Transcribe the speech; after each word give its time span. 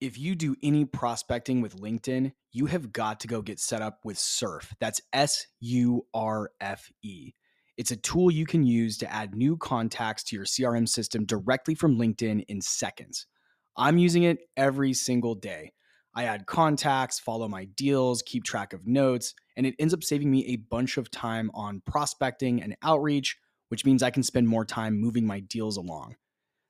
If 0.00 0.16
you 0.16 0.36
do 0.36 0.54
any 0.62 0.84
prospecting 0.84 1.60
with 1.60 1.74
LinkedIn, 1.74 2.30
you 2.52 2.66
have 2.66 2.92
got 2.92 3.18
to 3.20 3.26
go 3.26 3.42
get 3.42 3.58
set 3.58 3.82
up 3.82 3.98
with 4.04 4.16
Surfe. 4.16 4.72
That's 4.78 5.00
S 5.12 5.48
U 5.58 6.06
R 6.14 6.52
F 6.60 6.88
E. 7.02 7.32
It's 7.76 7.90
a 7.90 7.96
tool 7.96 8.30
you 8.30 8.46
can 8.46 8.64
use 8.64 8.96
to 8.98 9.12
add 9.12 9.34
new 9.34 9.56
contacts 9.56 10.22
to 10.24 10.36
your 10.36 10.44
CRM 10.44 10.88
system 10.88 11.24
directly 11.24 11.74
from 11.74 11.98
LinkedIn 11.98 12.44
in 12.46 12.60
seconds. 12.60 13.26
I'm 13.76 13.98
using 13.98 14.22
it 14.22 14.38
every 14.56 14.92
single 14.92 15.34
day. 15.34 15.72
I 16.14 16.24
add 16.24 16.46
contacts, 16.46 17.18
follow 17.18 17.48
my 17.48 17.64
deals, 17.64 18.22
keep 18.22 18.44
track 18.44 18.72
of 18.72 18.86
notes, 18.86 19.34
and 19.56 19.66
it 19.66 19.74
ends 19.80 19.94
up 19.94 20.04
saving 20.04 20.30
me 20.30 20.46
a 20.46 20.56
bunch 20.56 20.96
of 20.96 21.10
time 21.10 21.50
on 21.54 21.82
prospecting 21.84 22.62
and 22.62 22.76
outreach, 22.82 23.36
which 23.68 23.84
means 23.84 24.04
I 24.04 24.10
can 24.10 24.22
spend 24.22 24.46
more 24.46 24.64
time 24.64 25.00
moving 25.00 25.26
my 25.26 25.40
deals 25.40 25.76
along. 25.76 26.14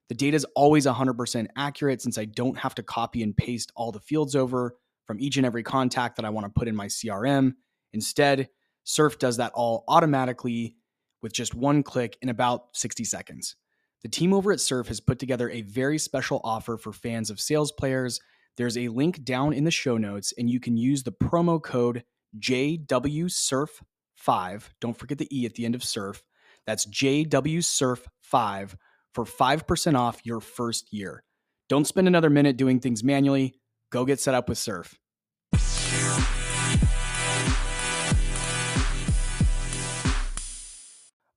The 0.09 0.15
data 0.15 0.37
is 0.37 0.47
always 0.55 0.87
100% 0.87 1.47
accurate 1.57 2.01
since 2.01 2.17
I 2.17 2.25
don't 2.25 2.57
have 2.59 2.75
to 2.77 2.83
copy 2.83 3.23
and 3.23 3.37
paste 3.37 3.71
all 3.77 3.93
the 3.93 4.01
fields 4.01 4.35
over 4.35 4.77
from 5.07 5.21
each 5.21 5.37
and 5.37 5.45
every 5.45 5.63
contact 5.63 6.17
that 6.17 6.25
I 6.25 6.31
want 6.31 6.47
to 6.47 6.53
put 6.59 6.69
in 6.69 6.75
my 6.75 6.87
CRM. 6.87 7.55
Instead, 7.93 8.49
Surfe 8.85 9.19
does 9.19 9.37
that 9.37 9.53
all 9.55 9.85
automatically 9.87 10.77
with 11.21 11.33
just 11.33 11.55
one 11.55 11.83
click 11.83 12.17
in 12.23 12.31
about 12.31 12.75
60 12.75 13.05
seconds. 13.05 13.57
The 14.03 14.09
team 14.09 14.33
over 14.33 14.53
at 14.53 14.61
Surfe 14.61 14.89
has 14.89 15.01
put 15.01 15.19
together 15.19 15.51
a 15.51 15.63
very 15.63 15.99
special 15.99 16.41
offer 16.45 16.77
for 16.79 16.93
fans 16.93 17.31
of 17.31 17.41
sales 17.41 17.73
players. 17.73 18.21
There's 18.57 18.79
a 18.79 18.89
link 18.89 19.25
down 19.25 19.53
in 19.53 19.65
the 19.65 19.71
show 19.71 19.99
notes, 19.99 20.33
and 20.39 20.49
you 20.49 20.61
can 20.61 20.77
use 20.77 21.03
the 21.03 21.13
promo 21.13 21.63
code 21.63 22.05
JWSURFE5. 22.39 23.83
Don't 24.81 24.97
forget 24.97 25.19
the 25.19 25.37
E 25.37 25.45
at 25.47 25.55
the 25.55 25.65
end 25.65 25.75
of 25.75 25.83
Surfe. 25.83 26.23
That's 26.67 26.87
JWSURFE5 26.87 28.77
for 29.15 29.25
5% 29.25 29.99
off 29.99 30.21
your 30.25 30.41
first 30.41 30.93
year. 30.93 31.23
Don't 31.69 31.87
spend 31.87 32.07
another 32.07 32.31
minute 32.31 32.57
doing 32.57 32.81
things 32.81 33.05
manually. 33.05 33.55
Go 33.91 34.05
get 34.05 34.21
set 34.21 34.35
up 34.35 34.49
with 34.49 34.59
Surfe. 34.59 34.99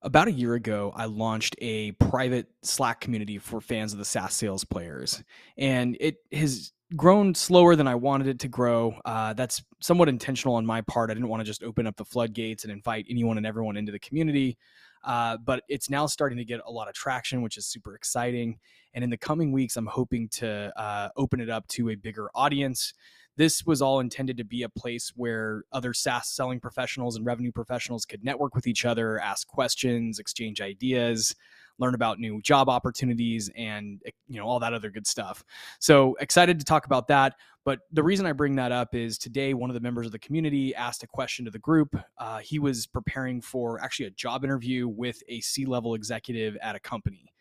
About 0.04 0.28
a 0.28 0.32
year 0.32 0.56
ago, 0.56 0.92
I 0.96 1.06
launched 1.06 1.56
a 1.60 1.92
private 1.94 2.48
Slack 2.64 3.02
community 3.02 3.38
for 3.38 3.62
fans 3.62 3.94
of 3.94 4.00
the 4.00 4.06
SaaS 4.06 4.34
sales 4.34 4.64
players. 4.64 5.24
And 5.58 5.96
it 6.00 6.18
has 6.32 6.74
grown 6.96 7.36
slower 7.36 7.76
than 7.76 7.88
I 7.88 7.96
wanted 7.96 8.28
it 8.28 8.40
to 8.40 8.48
grow. 8.48 8.96
Uh, 9.06 9.34
that's 9.34 9.64
somewhat 9.80 10.10
intentional 10.10 10.56
on 10.56 10.66
my 10.66 10.82
part. 10.82 11.12
I 11.12 11.14
didn't 11.14 11.30
want 11.30 11.42
to 11.42 11.46
just 11.46 11.64
open 11.64 11.88
up 11.88 11.98
the 11.98 12.06
floodgates 12.06 12.64
and 12.64 12.74
invite 12.74 13.06
anyone 13.10 13.38
and 13.38 13.46
everyone 13.46 13.78
into 13.78 13.92
the 13.92 14.00
community. 14.00 14.58
Uh, 15.04 15.38
but 15.38 15.64
it's 15.68 15.90
now 15.90 16.06
starting 16.06 16.38
to 16.38 16.46
get 16.46 16.62
a 16.66 16.72
lot 16.72 16.88
of 16.88 16.94
traction, 16.94 17.42
which 17.42 17.58
is 17.58 17.66
super 17.66 17.96
exciting. 17.96 18.60
And 18.94 19.04
in 19.04 19.10
the 19.10 19.18
coming 19.18 19.52
weeks, 19.52 19.78
I'm 19.78 19.88
hoping 19.88 20.30
to 20.30 20.72
uh, 20.80 21.10
open 21.16 21.40
it 21.40 21.50
up 21.50 21.68
to 21.70 21.90
a 21.90 21.96
bigger 21.96 22.30
audience. 22.36 22.94
This 23.38 23.66
was 23.66 23.82
all 23.82 24.02
intended 24.02 24.38
to 24.38 24.44
be 24.44 24.64
a 24.64 24.70
place 24.70 25.14
where 25.16 25.64
other 25.72 25.94
SaaS 25.94 26.28
selling 26.28 26.60
professionals 26.60 27.16
and 27.16 27.26
revenue 27.26 27.52
professionals 27.52 28.06
could 28.06 28.24
network 28.24 28.54
with 28.54 28.68
each 28.68 28.84
other, 28.86 29.20
ask 29.20 29.48
questions, 29.48 30.20
exchange 30.20 30.62
ideas, 30.62 31.34
learn 31.82 31.96
about 31.96 32.20
new 32.20 32.42
job 32.42 32.70
opportunities 32.70 33.50
and 33.58 34.02
eh, 34.06 34.12
you 34.30 34.40
know 34.40 34.46
all 34.46 34.60
that 34.60 34.74
other 34.74 34.90
good 34.90 35.08
stuff. 35.08 35.44
So 35.80 36.16
excited 36.20 36.60
to 36.60 36.66
talk 36.66 36.86
about 36.86 37.08
that. 37.10 37.36
But 37.66 37.80
the 37.92 38.04
reason 38.04 38.26
I 38.26 38.32
bring 38.32 38.56
that 38.56 38.72
up 38.72 38.96
is 38.96 39.18
today 39.18 39.54
one 39.54 39.70
of 39.70 39.74
the 39.74 39.82
members 39.82 40.06
of 40.06 40.12
the 40.12 40.20
community 40.20 40.74
asked 40.74 41.04
a 41.04 41.08
question 41.08 41.46
to 41.46 41.52
the 41.52 41.60
group. 41.60 41.96
Uh, 42.18 42.38
he 42.40 42.60
was 42.60 42.88
preparing 42.88 43.42
for 43.42 43.82
actually 43.84 44.06
a 44.08 44.12
job 44.12 44.44
interview 44.44 44.88
with 44.88 45.22
a 45.28 45.42
C-level 45.42 45.94
executive 45.96 46.56
at 46.62 46.76
a 46.76 46.80
company, 46.80 47.34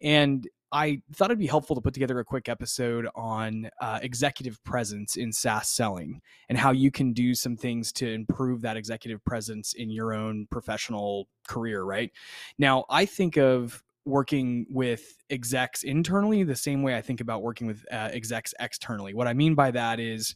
and 0.00 0.46
I 0.70 1.00
thought 1.14 1.30
it'd 1.30 1.38
be 1.38 1.46
helpful 1.46 1.76
to 1.76 1.82
put 1.82 1.94
together 1.94 2.18
a 2.18 2.24
quick 2.24 2.48
episode 2.48 3.08
on 3.14 3.70
uh, 3.80 3.98
executive 4.02 4.62
presence 4.64 5.16
in 5.16 5.32
SaaS 5.32 5.68
selling 5.68 6.20
and 6.48 6.58
how 6.58 6.72
you 6.72 6.90
can 6.90 7.12
do 7.12 7.34
some 7.34 7.56
things 7.56 7.92
to 7.94 8.12
improve 8.12 8.60
that 8.62 8.76
executive 8.76 9.24
presence 9.24 9.72
in 9.72 9.90
your 9.90 10.12
own 10.12 10.46
professional 10.50 11.28
career, 11.46 11.82
right? 11.82 12.12
Now, 12.58 12.84
I 12.90 13.06
think 13.06 13.36
of 13.38 13.82
working 14.04 14.66
with 14.70 15.16
execs 15.30 15.84
internally 15.84 16.42
the 16.42 16.56
same 16.56 16.82
way 16.82 16.96
I 16.96 17.02
think 17.02 17.20
about 17.20 17.42
working 17.42 17.66
with 17.66 17.84
uh, 17.92 18.08
execs 18.12 18.54
externally. 18.58 19.14
What 19.14 19.28
I 19.28 19.34
mean 19.34 19.54
by 19.54 19.70
that 19.70 20.00
is, 20.00 20.34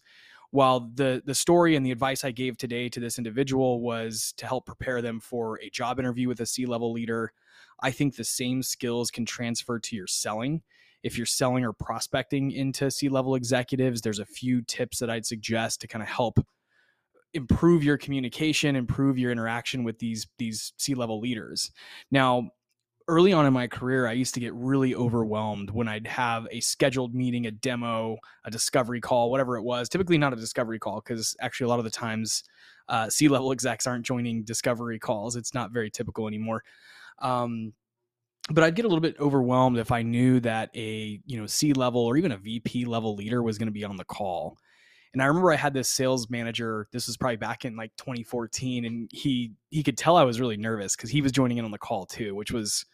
while 0.52 0.90
the 0.94 1.22
the 1.24 1.34
story 1.34 1.76
and 1.76 1.84
the 1.84 1.90
advice 1.90 2.24
I 2.24 2.30
gave 2.30 2.56
today 2.56 2.88
to 2.90 3.00
this 3.00 3.18
individual 3.18 3.80
was 3.80 4.34
to 4.36 4.46
help 4.46 4.66
prepare 4.66 5.00
them 5.00 5.18
for 5.18 5.58
a 5.62 5.70
job 5.70 5.98
interview 5.98 6.28
with 6.28 6.40
a 6.40 6.46
C 6.46 6.66
level 6.66 6.92
leader, 6.92 7.32
I 7.80 7.90
think 7.90 8.14
the 8.14 8.24
same 8.24 8.62
skills 8.62 9.10
can 9.10 9.24
transfer 9.24 9.78
to 9.78 9.96
your 9.96 10.06
selling. 10.06 10.62
If 11.02 11.16
you're 11.16 11.26
selling 11.26 11.64
or 11.64 11.72
prospecting 11.72 12.52
into 12.52 12.90
C 12.90 13.08
level 13.08 13.34
executives, 13.34 14.02
there's 14.02 14.18
a 14.18 14.26
few 14.26 14.60
tips 14.60 14.98
that 14.98 15.08
I'd 15.08 15.26
suggest 15.26 15.80
to 15.80 15.88
kind 15.88 16.02
of 16.02 16.08
help 16.08 16.38
improve 17.32 17.82
your 17.82 17.96
communication, 17.96 18.76
improve 18.76 19.18
your 19.18 19.32
interaction 19.32 19.84
with 19.84 20.00
these 20.00 20.26
these 20.36 20.74
C 20.76 20.94
level 20.94 21.18
leaders. 21.18 21.70
Now, 22.10 22.50
early 23.12 23.34
on 23.34 23.44
in 23.44 23.52
my 23.52 23.66
career, 23.66 24.06
I 24.06 24.12
used 24.12 24.32
to 24.34 24.40
get 24.40 24.54
really 24.54 24.94
overwhelmed 24.94 25.70
when 25.70 25.86
I'd 25.86 26.06
have 26.06 26.48
a 26.50 26.60
scheduled 26.60 27.14
meeting, 27.14 27.46
a 27.46 27.50
demo, 27.50 28.16
a 28.46 28.50
discovery 28.50 29.02
call, 29.02 29.30
whatever 29.30 29.58
it 29.58 29.62
was. 29.62 29.90
Typically, 29.90 30.16
not 30.16 30.32
a 30.32 30.36
discovery 30.36 30.78
call 30.78 31.02
because 31.02 31.36
actually, 31.40 31.66
a 31.66 31.68
lot 31.68 31.78
of 31.78 31.84
the 31.84 31.90
times, 31.90 32.42
uh, 32.88 33.10
C 33.10 33.28
level 33.28 33.52
execs 33.56 33.86
aren't 33.86 34.06
joining 34.06 34.44
discovery 34.44 34.98
calls. 34.98 35.36
It's 35.36 35.52
not 35.52 35.72
very 35.72 35.90
typical 35.90 36.26
anymore. 36.26 36.64
Um, 37.18 37.74
but 38.50 38.64
I'd 38.64 38.74
get 38.74 38.86
a 38.86 38.88
little 38.88 39.02
bit 39.02 39.16
overwhelmed 39.20 39.78
if 39.78 39.92
I 39.92 40.02
knew 40.02 40.40
that 40.40 40.70
a 40.74 41.20
you 41.26 41.38
know 41.38 41.46
C 41.46 41.74
level 41.74 42.00
or 42.00 42.16
even 42.16 42.32
a 42.32 42.38
VP 42.38 42.86
level 42.86 43.14
leader 43.14 43.42
was 43.42 43.58
going 43.58 43.68
to 43.68 43.72
be 43.72 43.84
on 43.84 43.98
the 43.98 44.04
call. 44.04 44.56
And 45.12 45.22
I 45.22 45.26
remember 45.26 45.52
I 45.52 45.56
had 45.56 45.74
this 45.74 45.90
sales 45.90 46.30
manager. 46.30 46.88
This 46.90 47.06
was 47.06 47.18
probably 47.18 47.36
back 47.36 47.66
in 47.66 47.76
like 47.76 47.94
2014, 47.98 48.86
and 48.86 49.10
he 49.12 49.52
he 49.70 49.82
could 49.82 49.98
tell 49.98 50.16
I 50.16 50.24
was 50.24 50.40
really 50.40 50.56
nervous 50.56 50.96
because 50.96 51.10
he 51.10 51.20
was 51.20 51.30
joining 51.30 51.58
in 51.58 51.66
on 51.66 51.70
the 51.70 51.78
call 51.78 52.06
too, 52.06 52.34
which 52.34 52.50
was 52.50 52.86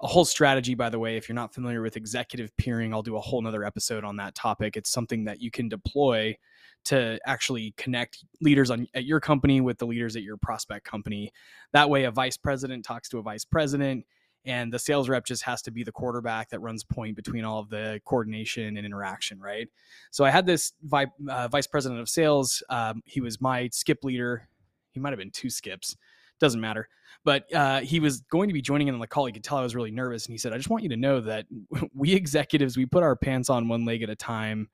a 0.00 0.06
whole 0.06 0.24
strategy. 0.24 0.74
By 0.74 0.90
the 0.90 0.98
way, 0.98 1.16
if 1.16 1.28
you're 1.28 1.34
not 1.34 1.52
familiar 1.52 1.82
with 1.82 1.96
executive 1.96 2.56
peering, 2.56 2.92
I'll 2.92 3.02
do 3.02 3.16
a 3.16 3.20
whole 3.20 3.42
nother 3.42 3.64
episode 3.64 4.04
on 4.04 4.16
that 4.16 4.34
topic. 4.34 4.76
It's 4.76 4.90
something 4.90 5.24
that 5.24 5.40
you 5.40 5.50
can 5.50 5.68
deploy 5.68 6.36
to 6.84 7.18
actually 7.26 7.74
connect 7.76 8.24
leaders 8.40 8.70
on 8.70 8.86
at 8.94 9.04
your 9.04 9.20
company 9.20 9.60
with 9.60 9.78
the 9.78 9.86
leaders 9.86 10.16
at 10.16 10.22
your 10.22 10.36
prospect 10.36 10.84
company. 10.84 11.32
That 11.72 11.90
way, 11.90 12.04
a 12.04 12.10
vice 12.10 12.36
president 12.36 12.84
talks 12.84 13.08
to 13.10 13.18
a 13.18 13.22
vice 13.22 13.44
president 13.44 14.04
and 14.44 14.72
the 14.72 14.78
sales 14.78 15.08
rep 15.08 15.24
just 15.24 15.42
has 15.42 15.62
to 15.62 15.70
be 15.70 15.82
the 15.82 15.92
quarterback 15.92 16.48
that 16.50 16.60
runs 16.60 16.84
point 16.84 17.16
between 17.16 17.44
all 17.44 17.58
of 17.58 17.68
the 17.68 18.00
coordination 18.04 18.76
and 18.76 18.86
interaction 18.86 19.38
right 19.40 19.68
so 20.10 20.24
i 20.24 20.30
had 20.30 20.46
this 20.46 20.72
vi- 20.82 21.06
uh, 21.28 21.48
vice 21.48 21.66
president 21.66 22.00
of 22.00 22.08
sales 22.08 22.62
um, 22.70 23.02
he 23.04 23.20
was 23.20 23.40
my 23.40 23.68
skip 23.72 24.02
leader 24.04 24.48
he 24.92 25.00
might 25.00 25.10
have 25.10 25.18
been 25.18 25.30
two 25.30 25.50
skips 25.50 25.96
doesn't 26.40 26.60
matter 26.60 26.88
but 27.24 27.52
uh, 27.54 27.80
he 27.80 28.00
was 28.00 28.20
going 28.22 28.48
to 28.48 28.54
be 28.54 28.62
joining 28.62 28.88
in 28.88 28.94
on 28.94 29.00
the 29.00 29.06
call 29.06 29.26
he 29.26 29.32
could 29.32 29.44
tell 29.44 29.58
i 29.58 29.62
was 29.62 29.74
really 29.74 29.90
nervous 29.90 30.26
and 30.26 30.32
he 30.32 30.38
said 30.38 30.52
i 30.52 30.56
just 30.56 30.70
want 30.70 30.82
you 30.82 30.88
to 30.88 30.96
know 30.96 31.20
that 31.20 31.46
we 31.94 32.14
executives 32.14 32.76
we 32.76 32.86
put 32.86 33.02
our 33.02 33.16
pants 33.16 33.50
on 33.50 33.68
one 33.68 33.84
leg 33.84 34.02
at 34.02 34.10
a 34.10 34.16
time 34.16 34.68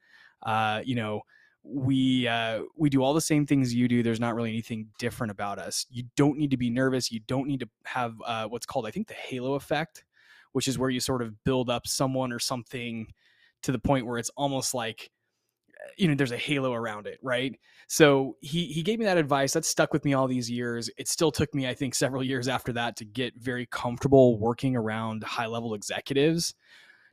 uh, 0.45 0.81
you 0.85 0.95
know 0.95 1.23
we 1.65 2.29
uh, 2.29 2.61
we 2.77 2.91
do 2.91 3.03
all 3.03 3.15
the 3.15 3.21
same 3.21 3.47
things 3.47 3.75
you 3.75 3.89
do. 3.89 4.03
There's 4.03 4.21
not 4.21 4.35
really 4.35 4.51
anything 4.51 4.89
different 4.99 5.31
about 5.31 5.59
us. 5.59 5.87
You 5.91 6.05
don't 6.15 6.37
need 6.37 6.51
to 6.51 6.59
be 6.59 6.69
nervous. 6.69 7.11
You 7.11 7.21
don't 7.27 7.49
need 7.49 7.61
to 7.61 7.69
have 7.87 8.15
uh, 8.25 8.47
what's 8.47 8.67
called, 8.67 8.87
I 8.87 8.91
think, 8.91 9.09
the 9.09 9.15
halo 9.15 9.55
effect, 9.55 10.05
which 10.53 10.69
is 10.69 10.79
where 10.79 10.91
you 10.91 11.01
sort 11.01 11.23
of 11.23 11.43
build 11.43 11.71
up 11.71 11.87
someone 11.87 12.33
or 12.33 12.39
something 12.39 13.07
to 13.63 13.73
the 13.73 13.79
point 13.79 14.07
where 14.07 14.19
it's 14.19 14.31
almost 14.37 14.75
like 14.75 15.11
you 15.97 16.09
know 16.09 16.15
there's 16.15 16.33
a 16.33 16.37
halo 16.37 16.73
around 16.73 17.07
it 17.07 17.19
right 17.23 17.59
so 17.89 18.37
he 18.41 18.67
he 18.67 18.83
gave 18.83 18.99
me 18.99 19.05
that 19.05 19.19
advice 19.19 19.53
that 19.53 19.65
stuck 19.65 19.93
with 19.93 20.05
me 20.05 20.15
all 20.15 20.27
these 20.27 20.51
years 20.51 20.91
it 20.97 21.09
still 21.09 21.31
took 21.31 21.55
me 21.55 21.69
i 21.69 21.75
think 21.75 21.95
several 21.95 22.23
years 22.23 22.49
after 22.49 22.73
that 22.73 22.97
to 22.97 23.05
get 23.05 23.35
very 23.37 23.67
comfortable 23.67 24.39
working 24.39 24.77
around 24.77 25.23
high 25.25 25.47
level 25.47 25.75
executives 25.75 26.55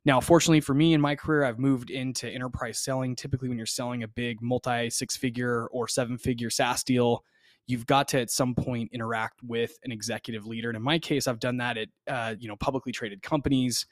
now, 0.03 0.19
fortunately 0.19 0.61
for 0.61 0.73
me 0.73 0.93
in 0.93 1.01
my 1.01 1.15
career, 1.15 1.43
I've 1.43 1.59
moved 1.59 1.91
into 1.91 2.27
enterprise 2.27 2.79
selling. 2.79 3.15
Typically, 3.15 3.49
when 3.49 3.57
you're 3.57 3.67
selling 3.67 4.03
a 4.03 4.07
big 4.07 4.41
multi 4.41 4.89
six 4.89 5.15
figure 5.15 5.67
or 5.67 5.87
seven 5.87 6.17
figure 6.17 6.49
SaaS 6.49 6.83
deal, 6.83 7.23
you've 7.67 7.85
got 7.85 8.07
to 8.09 8.19
at 8.19 8.31
some 8.31 8.55
point 8.55 8.89
interact 8.91 9.43
with 9.43 9.77
an 9.83 9.91
executive 9.91 10.47
leader. 10.47 10.69
And 10.69 10.75
in 10.75 10.81
my 10.81 10.97
case, 10.97 11.27
I've 11.27 11.39
done 11.39 11.57
that 11.57 11.77
at 11.77 11.89
uh, 12.07 12.35
you 12.39 12.47
know 12.47 12.55
publicly 12.55 12.91
traded 12.91 13.21
companies, 13.21 13.85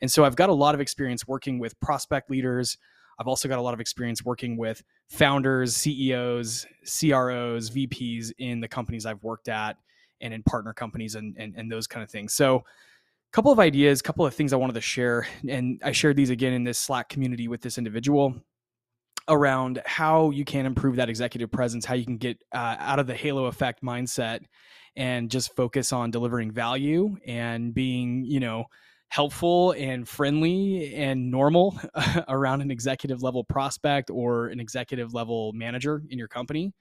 and 0.00 0.10
so 0.10 0.24
I've 0.24 0.36
got 0.36 0.50
a 0.50 0.54
lot 0.54 0.74
of 0.76 0.80
experience 0.80 1.26
working 1.26 1.58
with 1.58 1.78
prospect 1.80 2.30
leaders. 2.30 2.78
I've 3.18 3.28
also 3.28 3.48
got 3.48 3.58
a 3.58 3.62
lot 3.62 3.74
of 3.74 3.80
experience 3.80 4.24
working 4.24 4.56
with 4.56 4.82
founders, 5.08 5.74
CEOs, 5.76 6.66
CROs, 6.84 7.70
VPs 7.70 8.32
in 8.38 8.60
the 8.60 8.68
companies 8.68 9.06
I've 9.06 9.22
worked 9.22 9.48
at, 9.48 9.76
and 10.20 10.32
in 10.34 10.42
partner 10.42 10.72
companies 10.72 11.14
and 11.14 11.34
and, 11.38 11.54
and 11.56 11.70
those 11.70 11.86
kind 11.86 12.02
of 12.02 12.10
things. 12.10 12.34
So 12.34 12.56
a 12.56 13.32
couple 13.32 13.52
of 13.52 13.58
ideas, 13.58 14.00
a 14.00 14.02
couple 14.02 14.26
of 14.26 14.34
things 14.34 14.52
I 14.52 14.56
wanted 14.56 14.74
to 14.74 14.80
share, 14.80 15.26
and 15.48 15.80
I 15.84 15.92
shared 15.92 16.16
these 16.16 16.30
again 16.30 16.52
in 16.52 16.64
this 16.64 16.78
Slack 16.78 17.08
community 17.08 17.48
with 17.48 17.60
this 17.60 17.78
individual 17.78 18.34
around 19.28 19.82
how 19.84 20.30
you 20.30 20.44
can 20.44 20.66
improve 20.66 20.96
that 20.96 21.08
executive 21.08 21.50
presence, 21.50 21.84
how 21.84 21.94
you 21.94 22.04
can 22.04 22.16
get 22.16 22.38
uh, 22.52 22.76
out 22.78 22.98
of 22.98 23.06
the 23.06 23.14
halo 23.14 23.46
effect 23.46 23.82
mindset 23.82 24.40
and 24.94 25.30
just 25.30 25.54
focus 25.56 25.92
on 25.92 26.10
delivering 26.10 26.50
value 26.50 27.16
and 27.26 27.74
being, 27.74 28.24
you 28.24 28.40
know, 28.40 28.64
helpful 29.08 29.72
and 29.72 30.08
friendly 30.08 30.94
and 30.94 31.30
normal 31.30 31.78
around 32.28 32.60
an 32.60 32.70
executive 32.70 33.22
level 33.22 33.44
prospect 33.44 34.10
or 34.10 34.48
an 34.48 34.60
executive 34.60 35.14
level 35.14 35.52
manager 35.52 36.02
in 36.10 36.18
your 36.18 36.28
company. 36.28 36.72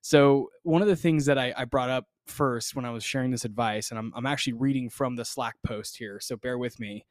So, 0.00 0.50
one 0.62 0.82
of 0.82 0.88
the 0.88 0.96
things 0.96 1.26
that 1.26 1.38
I, 1.38 1.54
I 1.56 1.64
brought 1.64 1.90
up 1.90 2.04
first 2.26 2.76
when 2.76 2.84
I 2.84 2.90
was 2.90 3.02
sharing 3.02 3.30
this 3.30 3.44
advice, 3.44 3.90
and 3.90 3.98
I'm, 3.98 4.12
I'm 4.14 4.26
actually 4.26 4.52
reading 4.54 4.90
from 4.90 5.16
the 5.16 5.24
Slack 5.24 5.56
post 5.66 5.96
here, 5.96 6.20
so 6.20 6.36
bear 6.36 6.58
with 6.58 6.78
me. 6.78 7.06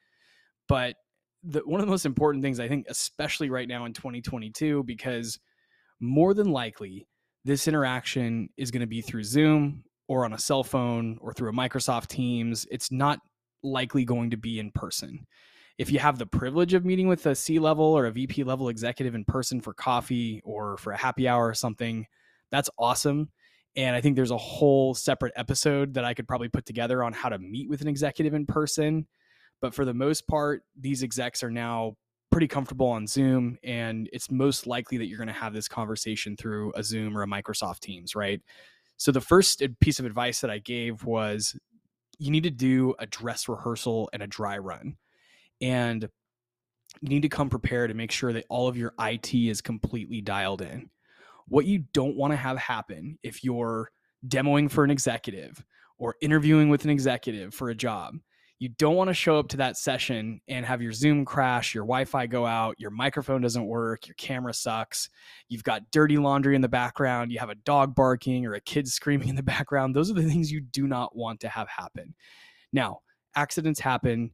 But 0.68 0.95
the, 1.44 1.62
one 1.65 1.80
of 1.80 1.88
the 1.88 1.92
most 1.92 2.06
important 2.06 2.44
things 2.44 2.60
I 2.60 2.68
think, 2.68 2.86
especially 2.88 3.50
right 3.50 3.68
now 3.68 3.86
in 3.86 3.94
2022, 3.94 4.83
because 4.83 5.39
more 6.00 6.33
than 6.33 6.51
likely 6.51 7.07
this 7.45 7.68
interaction 7.68 8.50
is 8.57 8.71
going 8.71 8.81
to 8.81 8.88
be 8.88 9.01
through 9.01 9.24
Zoom 9.24 9.83
or 10.07 10.25
on 10.25 10.33
a 10.33 10.39
cell 10.39 10.63
phone 10.63 11.18
or 11.21 11.33
through 11.33 11.50
a 11.50 11.54
Microsoft 11.54 12.07
Teams. 12.07 12.65
It's 12.71 12.92
not 12.92 13.19
likely 13.63 14.06
going 14.06 14.31
to 14.31 14.38
be 14.38 14.60
in 14.60 14.71
person. 14.71 15.25
If 15.77 15.92
you 15.92 16.00
have 16.00 16.19
the 16.19 16.25
privilege 16.25 16.74
of 16.74 16.86
meeting 16.86 17.07
with 17.07 17.25
a 17.25 17.33
C 17.33 17.57
level 17.57 17.86
or 17.86 18.06
a 18.06 18.12
VP 18.12 18.44
level 18.44 18.69
executive 18.69 19.15
in 19.15 19.25
person 19.25 19.60
for 19.62 19.74
coffee 19.74 20.42
or 20.44 20.77
for 20.77 20.94
a 20.94 20.98
happy 20.98 21.27
hour 21.27 21.48
or 21.48 21.54
something, 21.56 22.06
that's 22.51 22.69
awesome. 22.77 23.30
And 23.75 23.95
I 23.95 24.01
think 24.01 24.15
there's 24.15 24.30
a 24.30 24.38
whole 24.38 24.94
separate 24.94 25.33
episode 25.36 25.95
that 25.95 26.06
I 26.06 26.13
could 26.13 26.27
probably 26.27 26.50
put 26.50 26.65
together 26.65 27.04
on 27.04 27.12
how 27.12 27.30
to 27.30 27.39
meet 27.39 27.69
with 27.69 27.81
an 27.81 27.88
executive 27.88 28.36
in 28.36 28.45
person. 28.45 29.07
But 29.62 29.74
for 29.74 29.83
the 29.83 29.95
most 29.95 30.27
part, 30.27 30.62
these 30.80 31.01
execs 31.01 31.42
are 31.42 31.50
now 31.50 31.95
pretty 32.31 32.48
comfortable 32.48 32.88
on 32.88 33.07
Zoom, 33.07 33.57
and 33.63 34.10
it's 34.12 34.30
most 34.30 34.68
likely 34.68 34.98
that 34.98 35.06
you're 35.06 35.18
going 35.18 35.27
to 35.27 35.33
have 35.33 35.54
this 35.54 35.68
conversation 35.68 36.36
through 36.36 36.74
a 36.75 36.83
Zoom 36.83 37.18
or 37.18 37.24
a 37.24 37.27
Microsoft 37.27 37.80
Teams, 37.80 38.15
right? 38.15 38.42
So 38.98 39.12
the 39.12 39.21
first 39.21 39.63
piece 39.80 40.00
of 40.00 40.06
advice 40.06 40.42
that 40.42 40.51
I 40.51 40.60
gave 40.60 41.04
was 41.04 41.56
you 42.24 42.31
need 42.31 42.44
to 42.44 42.50
do 42.50 42.96
a 43.00 43.06
dress 43.06 43.50
rehearsal 43.50 44.10
and 44.14 44.24
a 44.24 44.28
dry 44.28 44.58
run. 44.58 44.96
And 45.62 46.08
you 47.02 47.10
need 47.10 47.24
to 47.24 47.30
come 47.30 47.50
prepared 47.50 47.90
and 47.90 47.98
make 47.98 48.12
sure 48.12 48.31
that 48.31 48.46
all 48.50 48.68
of 48.68 48.78
your 48.78 48.94
IT 49.00 49.34
is 49.34 49.62
completely 49.62 50.22
dialed 50.22 50.62
in. 50.62 50.90
What 51.48 51.66
you 51.66 51.84
don't 51.94 52.16
want 52.16 52.31
to 52.31 52.38
have 52.38 52.58
happen 52.58 53.18
if 53.24 53.44
you're 53.44 53.92
demoing 54.25 54.72
for 54.72 54.86
an 54.86 54.92
executive 54.92 55.64
or 55.98 56.16
interviewing 56.22 56.70
with 56.70 56.86
an 56.86 56.90
executive 56.90 57.54
for 57.54 57.70
a 57.70 57.75
job 57.75 58.16
you 58.60 58.70
don't 58.70 58.96
want 58.96 59.10
to 59.10 59.14
show 59.14 59.38
up 59.38 59.50
to 59.50 59.58
that 59.58 59.78
session 59.78 60.40
and 60.48 60.66
have 60.66 60.82
your 60.82 60.94
Zoom 60.94 61.26
crash, 61.26 61.74
your 61.74 61.84
Wi 61.84 62.06
Fi 62.06 62.28
go 62.28 62.46
out, 62.46 62.80
your 62.80 62.92
microphone 62.92 63.42
doesn't 63.42 63.66
work, 63.66 64.08
your 64.08 64.16
camera 64.16 64.54
sucks, 64.54 65.10
you've 65.50 65.64
got 65.64 65.92
dirty 65.92 66.18
laundry 66.18 66.56
in 66.56 66.62
the 66.62 66.70
background, 66.70 67.32
you 67.32 67.40
have 67.40 67.50
a 67.50 67.56
dog 67.56 67.94
barking 67.94 68.46
or 68.46 68.54
a 68.54 68.62
kid 68.62 68.88
screaming 68.88 69.30
in 69.30 69.36
the 69.36 69.44
background. 69.44 69.96
Those 69.96 70.10
are 70.10 70.14
the 70.14 70.24
things 70.24 70.52
you 70.52 70.62
do 70.62 70.88
not 70.88 71.16
want 71.16 71.40
to 71.42 71.50
have 71.50 71.68
happen. 71.68 72.14
Now, 72.72 73.00
accidents 73.36 73.80
happen, 73.80 74.32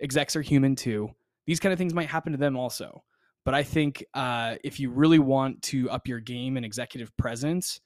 execs 0.00 0.36
are 0.36 0.42
human 0.42 0.74
too. 0.74 1.10
These 1.46 1.60
kind 1.60 1.72
of 1.72 1.78
things 1.78 1.94
might 1.94 2.08
happen 2.08 2.32
to 2.32 2.38
them 2.38 2.56
also. 2.56 3.04
But 3.44 3.54
I 3.54 3.62
think 3.62 4.04
uh, 4.14 4.56
if 4.64 4.80
you 4.80 4.90
really 4.90 5.20
want 5.20 5.62
to 5.62 5.88
up 5.90 6.08
your 6.08 6.18
game 6.18 6.56
and 6.56 6.66
executive 6.66 7.16
presence, 7.16 7.80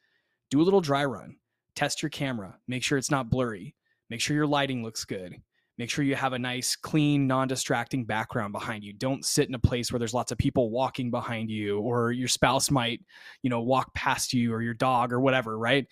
do 0.51 0.61
a 0.61 0.65
little 0.65 0.81
dry 0.81 1.05
run. 1.05 1.37
Test 1.75 2.01
your 2.01 2.09
camera. 2.09 2.57
Make 2.67 2.83
sure 2.83 2.97
it's 2.97 3.11
not 3.11 3.29
blurry. 3.29 3.75
Make 4.09 4.23
sure 4.23 4.35
your 4.35 4.47
lighting 4.47 4.83
looks 4.83 5.05
good 5.05 5.37
Make 5.81 5.89
sure 5.89 6.05
you 6.05 6.15
have 6.15 6.35
a 6.35 6.39
nice, 6.39 6.77
clean, 6.77 7.27
non 7.27 7.49
distracting 7.49 8.05
background 8.05 8.53
behind 8.53 8.85
you. 8.85 8.93
Don't 8.93 9.25
sit 9.25 9.49
in 9.49 9.55
a 9.55 9.59
place 9.59 9.91
where 9.91 9.99
there's 9.99 10.13
lots 10.13 10.31
of 10.31 10.37
people 10.37 10.69
walking 10.69 11.11
behind 11.11 11.51
you, 11.51 11.79
or 11.79 12.13
your 12.13 12.29
spouse 12.29 12.71
might, 12.71 13.01
you 13.41 13.49
know, 13.49 13.63
walk 13.63 13.95
past 13.95 14.35
you, 14.35 14.53
or 14.53 14.61
your 14.61 14.75
dog, 14.75 15.11
or 15.11 15.21
whatever, 15.21 15.57
right? 15.57 15.87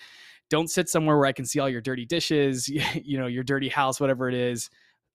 Don't 0.51 0.69
sit 0.69 0.91
somewhere 0.91 1.17
where 1.17 1.25
I 1.25 1.33
can 1.33 1.47
see 1.47 1.59
all 1.59 1.71
your 1.71 1.81
dirty 1.81 2.05
dishes, 2.05 2.69
you 3.03 3.17
know, 3.19 3.29
your 3.29 3.43
dirty 3.43 3.71
house, 3.71 3.99
whatever 3.99 4.29
it 4.29 4.35
is. 4.35 4.69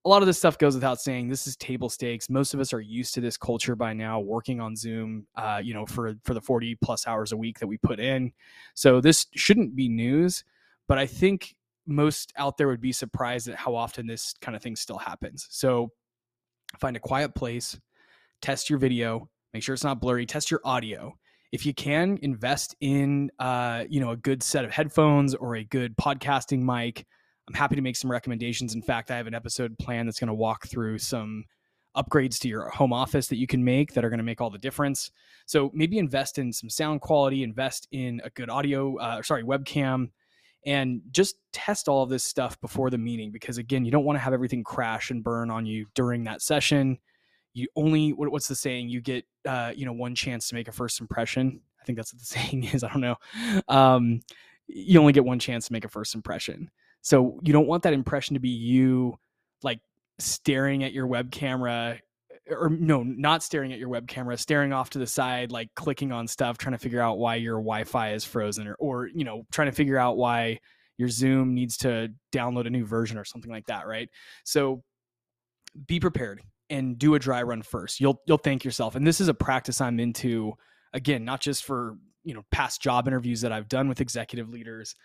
A 0.06 0.10
lot 0.10 0.24
of 0.24 0.26
this 0.26 0.40
stuff 0.40 0.58
goes 0.58 0.74
without 0.74 1.00
saying. 1.00 1.30
This 1.30 1.46
is 1.46 1.56
table 1.56 1.88
stakes. 1.88 2.28
Most 2.28 2.56
of 2.56 2.60
us 2.60 2.74
are 2.74 2.82
used 2.82 3.14
to 3.14 3.22
this 3.22 3.38
culture 3.38 3.76
by 3.76 3.94
now, 3.94 4.22
working 4.22 4.60
on 4.60 4.76
Zoom, 4.76 5.28
uh, 5.36 5.62
you 5.64 5.76
know, 5.76 5.86
for 5.86 6.16
for 6.24 6.34
the 6.34 6.42
40 6.42 6.74
plus 6.82 7.06
hours 7.06 7.32
a 7.32 7.38
week 7.38 7.60
that 7.60 7.68
we 7.68 7.78
put 7.78 8.00
in. 8.00 8.32
So 8.74 9.02
this 9.02 9.28
shouldn't 9.36 9.76
be 9.76 9.88
news, 9.88 10.44
but 10.88 10.98
I 10.98 11.06
think 11.06 11.54
most 11.86 12.34
out 12.38 12.58
there 12.58 12.68
would 12.68 12.82
be 12.82 12.92
surprised 12.92 13.48
at 13.48 13.56
how 13.56 13.76
often 13.76 14.08
this 14.08 14.34
kind 14.42 14.56
of 14.56 14.62
thing 14.62 14.76
still 14.76 14.98
happens. 14.98 15.48
So 15.50 15.92
find 16.80 16.96
a 16.96 17.00
quiet 17.00 17.36
place, 17.36 17.80
test 18.42 18.70
your 18.70 18.80
video, 18.80 19.30
make 19.54 19.64
sure 19.64 19.74
it's 19.74 19.84
not 19.84 20.02
blurry, 20.02 20.26
test 20.26 20.52
your 20.52 20.62
audio. 20.64 21.14
If 21.52 21.66
you 21.66 21.74
can, 21.74 22.18
invest 22.22 22.76
in 22.82 23.30
uh, 23.38 23.84
you 23.88 24.00
know 24.00 24.12
a 24.12 24.18
good 24.18 24.42
set 24.42 24.66
of 24.66 24.72
headphones 24.72 25.36
or 25.36 25.56
a 25.56 25.64
good 25.64 25.96
podcasting 25.98 26.60
mic. 26.60 27.06
I'm 27.48 27.54
happy 27.54 27.76
to 27.76 27.82
make 27.82 27.96
some 27.96 28.10
recommendations. 28.10 28.74
In 28.74 28.82
fact, 28.82 29.12
I 29.12 29.18
have 29.18 29.28
an 29.28 29.36
episode 29.36 29.78
plan 29.78 30.06
that's 30.06 30.20
going 30.20 30.30
to 30.30 30.34
walk 30.34 30.68
through 30.68 30.98
some 30.98 31.44
upgrades 31.96 32.40
to 32.40 32.48
your 32.48 32.70
home 32.70 32.94
office 32.94 33.28
that 33.28 33.38
you 33.38 33.46
can 33.46 33.64
make 33.64 33.94
that 33.94 34.04
are 34.04 34.10
going 34.10 34.18
to 34.20 34.24
make 34.24 34.42
all 34.42 34.50
the 34.50 34.58
difference. 34.58 35.12
So 35.46 35.70
maybe 35.74 35.98
invest 36.00 36.40
in 36.40 36.52
some 36.52 36.70
sound 36.70 37.02
quality, 37.02 37.44
invest 37.44 37.88
in 37.92 38.22
a 38.24 38.30
good 38.32 38.50
audio, 38.50 38.98
uh, 38.98 39.22
sorry, 39.22 39.44
webcam, 39.44 40.10
and 40.66 41.02
just 41.12 41.36
test 41.52 41.88
all 41.88 42.04
of 42.04 42.10
this 42.10 42.24
stuff 42.24 42.60
before 42.62 42.90
the 42.90 42.98
meeting 42.98 43.32
because 43.32 43.58
again 43.58 43.86
you 43.86 43.92
don't 43.92 44.06
want 44.06 44.16
to 44.16 44.22
have 44.22 44.34
everything 44.34 44.64
crash 44.64 45.12
and 45.12 45.24
burn 45.24 45.50
on 45.50 45.66
you 45.66 45.86
during 45.96 46.24
that 46.26 46.42
session. 46.42 46.98
You 47.54 47.68
only 47.76 48.12
what's 48.12 48.48
the 48.48 48.56
saying? 48.56 48.90
You 48.90 49.02
get 49.02 49.26
uh, 49.48 49.74
you 49.76 49.86
know 49.86 49.94
one 49.94 50.16
chance 50.16 50.48
to 50.50 50.56
make 50.56 50.68
a 50.68 50.72
first 50.72 51.00
impression. 51.00 51.62
I 51.82 51.86
think 51.86 51.98
that's 51.98 52.14
what 52.14 52.20
the 52.20 52.26
saying 52.26 52.64
is 52.66 52.84
i 52.84 52.90
don't 52.90 53.02
know. 53.02 53.16
Um, 53.68 54.22
you 54.68 55.00
only 55.00 55.14
get 55.14 55.26
one 55.26 55.40
chance 55.40 55.68
to 55.68 55.74
make 55.74 55.86
a 55.86 55.90
first 55.90 56.16
impression. 56.16 56.72
So 57.02 57.40
you 57.44 57.52
don't 57.52 57.68
want 57.68 57.84
that 57.84 57.94
impression 57.94 58.34
to 58.36 58.40
be 58.40 58.50
you 58.50 59.20
like 59.62 59.80
staring 60.20 60.84
at 60.84 60.94
your 60.94 61.06
web 61.06 61.32
camera 61.32 62.00
or 62.50 62.70
no, 62.70 63.04
not 63.04 63.44
staring 63.44 63.72
at 63.74 63.80
your 63.80 63.90
web 63.90 64.08
camera, 64.08 64.38
staring 64.38 64.74
off 64.74 64.90
to 64.92 65.00
the 65.00 65.08
side, 65.08 65.52
like 65.52 65.70
clicking 65.76 66.12
on 66.12 66.28
stuff, 66.28 66.58
trying 66.58 66.74
to 66.74 66.80
figure 66.80 67.02
out 67.02 67.18
why 67.18 67.36
your 67.36 67.56
Wi-Fi 67.56 68.14
is 68.14 68.26
frozen, 68.26 68.68
or 68.68 68.76
or 68.80 69.08
you 69.08 69.24
know, 69.24 69.44
trying 69.52 69.70
to 69.70 69.76
figure 69.76 69.98
out 69.98 70.18
why 70.18 70.60
your 70.98 71.10
Zoom 71.10 71.54
needs 71.54 71.78
to 71.78 72.10
download 72.32 72.68
a 72.68 72.70
new 72.70 72.86
version 72.86 73.18
or 73.18 73.26
something 73.26 73.52
like 73.52 73.66
that, 73.68 73.88
right? 73.88 74.10
So 74.44 74.84
be 75.88 76.00
prepared 76.00 76.42
and 76.70 76.98
do 76.98 77.16
a 77.16 77.20
dry 77.20 77.44
run 77.44 77.62
first. 77.62 78.00
You'll 78.00 78.22
you'll 78.28 78.38
thank 78.38 78.64
yourself. 78.64 78.96
And 78.96 79.06
this 79.06 79.22
is 79.22 79.28
a 79.28 79.34
practice 79.34 79.82
I'm 79.82 80.00
into 80.00 80.54
again, 80.94 81.26
not 81.26 81.42
just 81.42 81.64
for, 81.64 81.98
you 82.24 82.34
know, 82.34 82.44
past 82.52 82.82
job 82.82 83.08
interviews 83.08 83.42
that 83.42 83.52
I've 83.52 83.68
done 83.68 83.88
with 83.88 84.02
executive 84.02 84.50
leaders, 84.50 84.96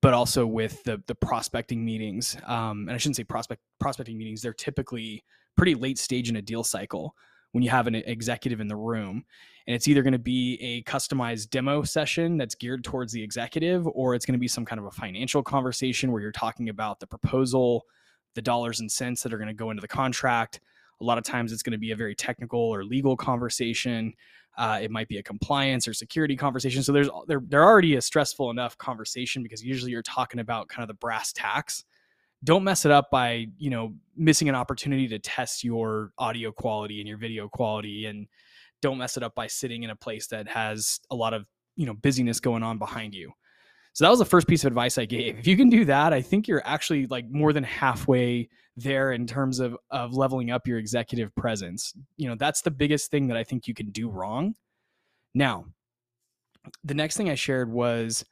but 0.00 0.14
also 0.14 0.46
with 0.46 0.82
the 0.84 1.02
the 1.06 1.14
prospecting 1.14 1.84
meetings. 1.84 2.36
Um, 2.46 2.88
and 2.88 2.92
I 2.92 2.98
shouldn't 2.98 3.16
say 3.16 3.24
prospect 3.24 3.60
prospecting 3.80 4.16
meetings. 4.18 4.42
They're 4.42 4.52
typically 4.52 5.24
pretty 5.56 5.74
late 5.74 5.98
stage 5.98 6.28
in 6.28 6.36
a 6.36 6.42
deal 6.42 6.64
cycle 6.64 7.14
when 7.52 7.62
you 7.62 7.70
have 7.70 7.86
an 7.86 7.94
executive 7.94 8.60
in 8.60 8.68
the 8.68 8.76
room. 8.76 9.24
And 9.66 9.74
it's 9.74 9.88
either 9.88 10.02
going 10.02 10.12
to 10.12 10.18
be 10.18 10.58
a 10.60 10.82
customized 10.82 11.50
demo 11.50 11.82
session 11.84 12.36
that's 12.36 12.54
geared 12.54 12.84
towards 12.84 13.12
the 13.12 13.22
executive, 13.22 13.86
or 13.86 14.14
it's 14.14 14.26
going 14.26 14.34
to 14.34 14.40
be 14.40 14.48
some 14.48 14.64
kind 14.64 14.78
of 14.78 14.86
a 14.86 14.90
financial 14.90 15.42
conversation 15.42 16.12
where 16.12 16.20
you're 16.20 16.32
talking 16.32 16.68
about 16.68 17.00
the 17.00 17.06
proposal, 17.06 17.86
the 18.34 18.42
dollars 18.42 18.80
and 18.80 18.90
cents 18.90 19.22
that 19.22 19.32
are 19.32 19.38
going 19.38 19.48
to 19.48 19.54
go 19.54 19.70
into 19.70 19.80
the 19.80 19.88
contract. 19.88 20.60
A 21.00 21.04
lot 21.04 21.16
of 21.16 21.24
times 21.24 21.52
it's 21.52 21.62
going 21.62 21.72
to 21.72 21.78
be 21.78 21.92
a 21.92 21.96
very 21.96 22.14
technical 22.14 22.60
or 22.60 22.84
legal 22.84 23.16
conversation. 23.16 24.12
Uh, 24.58 24.80
it 24.82 24.90
might 24.90 25.08
be 25.08 25.18
a 25.18 25.22
compliance 25.22 25.88
or 25.88 25.94
security 25.94 26.36
conversation. 26.36 26.82
So 26.82 26.92
there's 26.92 27.08
they're, 27.26 27.42
they're 27.48 27.64
already 27.64 27.96
a 27.96 28.02
stressful 28.02 28.50
enough 28.50 28.76
conversation 28.78 29.42
because 29.42 29.64
usually 29.64 29.92
you're 29.92 30.02
talking 30.02 30.40
about 30.40 30.68
kind 30.68 30.82
of 30.82 30.88
the 30.88 30.98
brass 30.98 31.32
tacks 31.32 31.84
don't 32.44 32.62
mess 32.62 32.84
it 32.84 32.92
up 32.92 33.10
by 33.10 33.46
you 33.58 33.70
know 33.70 33.94
missing 34.16 34.48
an 34.48 34.54
opportunity 34.54 35.08
to 35.08 35.18
test 35.18 35.64
your 35.64 36.12
audio 36.18 36.52
quality 36.52 37.00
and 37.00 37.08
your 37.08 37.18
video 37.18 37.48
quality 37.48 38.06
and 38.06 38.28
don't 38.82 38.98
mess 38.98 39.16
it 39.16 39.22
up 39.22 39.34
by 39.34 39.46
sitting 39.46 39.82
in 39.82 39.90
a 39.90 39.96
place 39.96 40.26
that 40.26 40.46
has 40.46 41.00
a 41.10 41.14
lot 41.14 41.32
of 41.32 41.46
you 41.74 41.86
know 41.86 41.94
busyness 41.94 42.38
going 42.40 42.62
on 42.62 42.78
behind 42.78 43.14
you. 43.14 43.32
So 43.94 44.04
that 44.04 44.10
was 44.10 44.18
the 44.18 44.24
first 44.24 44.48
piece 44.48 44.64
of 44.64 44.68
advice 44.68 44.98
i 44.98 45.04
gave. 45.04 45.38
If 45.38 45.46
you 45.46 45.56
can 45.56 45.70
do 45.70 45.84
that 45.86 46.12
i 46.12 46.20
think 46.20 46.46
you're 46.46 46.62
actually 46.64 47.06
like 47.06 47.26
more 47.30 47.52
than 47.52 47.64
halfway 47.64 48.48
there 48.76 49.12
in 49.12 49.26
terms 49.26 49.60
of 49.60 49.76
of 49.90 50.12
leveling 50.12 50.50
up 50.50 50.66
your 50.66 50.78
executive 50.78 51.34
presence. 51.34 51.94
You 52.16 52.28
know 52.28 52.36
that's 52.36 52.62
the 52.62 52.70
biggest 52.70 53.10
thing 53.10 53.28
that 53.28 53.36
i 53.36 53.44
think 53.44 53.66
you 53.66 53.74
can 53.74 53.90
do 53.90 54.08
wrong. 54.08 54.54
Now 55.34 55.64
the 56.82 56.94
next 56.94 57.16
thing 57.16 57.30
i 57.30 57.34
shared 57.34 57.70
was 57.70 58.24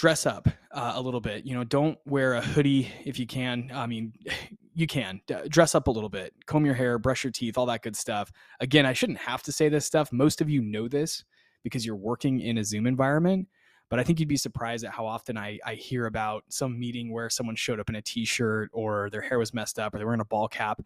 dress 0.00 0.24
up 0.24 0.48
uh, 0.72 0.92
a 0.94 1.00
little 1.00 1.20
bit. 1.20 1.44
You 1.44 1.54
know, 1.54 1.62
don't 1.62 1.98
wear 2.06 2.32
a 2.32 2.40
hoodie 2.40 2.90
if 3.04 3.18
you 3.18 3.26
can. 3.26 3.70
I 3.74 3.86
mean, 3.86 4.14
you 4.74 4.86
can 4.86 5.20
dress 5.48 5.74
up 5.74 5.88
a 5.88 5.90
little 5.90 6.08
bit, 6.08 6.32
comb 6.46 6.64
your 6.64 6.74
hair, 6.74 6.98
brush 6.98 7.22
your 7.22 7.30
teeth, 7.30 7.58
all 7.58 7.66
that 7.66 7.82
good 7.82 7.94
stuff. 7.94 8.32
Again, 8.60 8.86
I 8.86 8.94
shouldn't 8.94 9.18
have 9.18 9.42
to 9.42 9.52
say 9.52 9.68
this 9.68 9.84
stuff. 9.84 10.10
Most 10.10 10.40
of 10.40 10.48
you 10.48 10.62
know 10.62 10.88
this 10.88 11.24
because 11.62 11.84
you're 11.84 11.96
working 11.96 12.40
in 12.40 12.56
a 12.56 12.64
Zoom 12.64 12.86
environment. 12.86 13.48
But 13.90 13.98
I 13.98 14.04
think 14.04 14.20
you'd 14.20 14.28
be 14.28 14.38
surprised 14.38 14.84
at 14.84 14.92
how 14.92 15.04
often 15.04 15.36
I, 15.36 15.58
I 15.66 15.74
hear 15.74 16.06
about 16.06 16.44
some 16.48 16.78
meeting 16.78 17.12
where 17.12 17.28
someone 17.28 17.56
showed 17.56 17.78
up 17.78 17.90
in 17.90 17.96
a 17.96 18.00
t-shirt 18.00 18.70
or 18.72 19.10
their 19.10 19.20
hair 19.20 19.38
was 19.38 19.52
messed 19.52 19.78
up 19.78 19.94
or 19.94 19.98
they 19.98 20.04
were 20.04 20.14
in 20.14 20.20
a 20.20 20.24
ball 20.24 20.48
cap. 20.48 20.80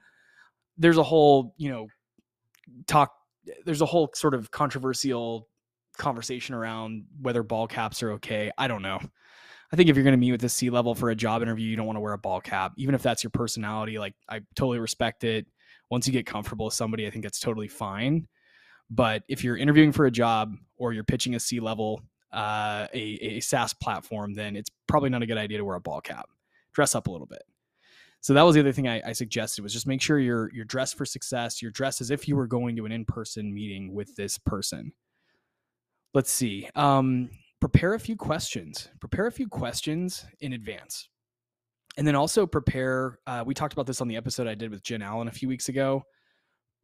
There's 0.77 0.97
a 0.97 1.03
whole, 1.05 1.55
you 1.57 1.71
know, 1.71 1.87
talk. 2.89 3.15
There's 3.65 3.83
a 3.83 3.87
whole 3.87 4.11
sort 4.15 4.35
of 4.35 4.51
controversial 4.51 5.47
conversation 5.97 6.55
around 6.55 7.05
whether 7.21 7.43
ball 7.43 7.67
caps 7.67 8.03
are 8.03 8.13
okay. 8.13 8.51
I 8.59 8.69
don't 8.69 8.83
know. 8.83 9.01
I 9.73 9.77
think 9.77 9.89
if 9.89 9.97
you're 9.97 10.05
going 10.05 10.15
to 10.15 10.19
meet 10.19 10.33
with 10.33 10.45
a 10.45 10.49
C 10.49 10.71
level 10.71 10.95
for 10.95 11.11
a 11.11 11.17
job 11.17 11.43
interview, 11.43 11.69
you 11.69 11.77
don't 11.77 11.87
want 11.87 11.97
to 11.97 12.01
wear 12.01 12.13
a 12.13 12.19
ball 12.19 12.41
cap, 12.41 12.73
even 12.77 12.95
if 12.95 13.03
that's 13.03 13.25
your 13.25 13.31
personality. 13.31 13.99
Like 13.99 14.15
I 14.29 14.41
totally 14.55 14.79
respect 14.79 15.25
it. 15.25 15.47
Once 15.91 16.07
you 16.07 16.13
get 16.13 16.27
comfortable 16.27 16.67
with 16.67 16.75
somebody, 16.75 17.07
I 17.07 17.11
think 17.11 17.25
that's 17.25 17.41
totally 17.41 17.69
fine. 17.69 18.29
But 18.91 19.23
if 19.29 19.43
you're 19.43 19.57
interviewing 19.57 19.93
for 19.93 20.07
a 20.07 20.11
job 20.11 20.55
or 20.77 20.93
you're 20.93 21.05
pitching 21.05 21.35
a 21.35 21.41
C 21.41 21.61
level, 21.61 22.03
uh, 22.33 22.87
a, 22.93 23.19
a 23.21 23.41
SaaS 23.41 23.73
platform, 23.73 24.35
then 24.35 24.57
it's 24.57 24.71
probably 24.87 25.11
not 25.11 25.23
a 25.23 25.27
good 25.27 25.39
idea 25.39 25.59
to 25.59 25.65
wear 25.65 25.77
a 25.77 25.81
ball 25.81 26.01
cap. 26.01 26.29
Dress 26.73 26.95
up 26.95 27.07
a 27.07 27.11
little 27.11 27.27
bit. 27.27 27.43
So 28.21 28.33
that 28.35 28.43
was 28.43 28.55
the 28.55 28.61
other 28.61 28.73
thing 28.73 28.89
I, 28.89 29.03
I, 29.09 29.13
suggested 29.13 29.63
was 29.63 29.73
just 29.75 29.87
make 29.87 30.01
sure 30.01 30.19
you're 30.19 30.51
you're 30.55 30.65
dressed 30.65 30.97
for 30.97 31.05
success. 31.05 31.61
You're 31.61 31.71
dressed 31.71 32.01
as 32.01 32.11
if 32.11 32.27
you 32.27 32.37
were 32.37 32.47
going 32.47 32.75
to 32.77 32.87
an 32.87 32.93
in-person 32.93 33.53
meeting 33.53 33.93
with 33.93 34.17
this 34.17 34.39
person. 34.39 34.93
Let's 36.15 36.31
see. 36.31 36.69
Um, 36.75 37.31
prepare 37.61 37.95
a 37.95 38.01
few 38.01 38.17
questions. 38.17 38.89
Prepare 39.01 39.27
a 39.27 39.33
few 39.33 39.49
questions 39.49 40.25
in 40.41 40.53
advance, 40.53 41.09
and 41.97 42.07
then 42.07 42.15
also 42.15 42.47
prepare. 42.47 43.19
Uh, 43.27 43.43
we 43.45 43.53
talked 43.53 43.73
about 43.73 43.87
this 43.87 44.01
on 44.01 44.09
the 44.09 44.17
episode 44.17 44.47
I 44.47 44.55
did 44.55 44.71
with 44.71 44.83
Jen 44.83 45.03
Allen 45.03 45.29
a 45.29 45.33
few 45.33 45.49
weeks 45.49 45.69
ago. 45.69 46.03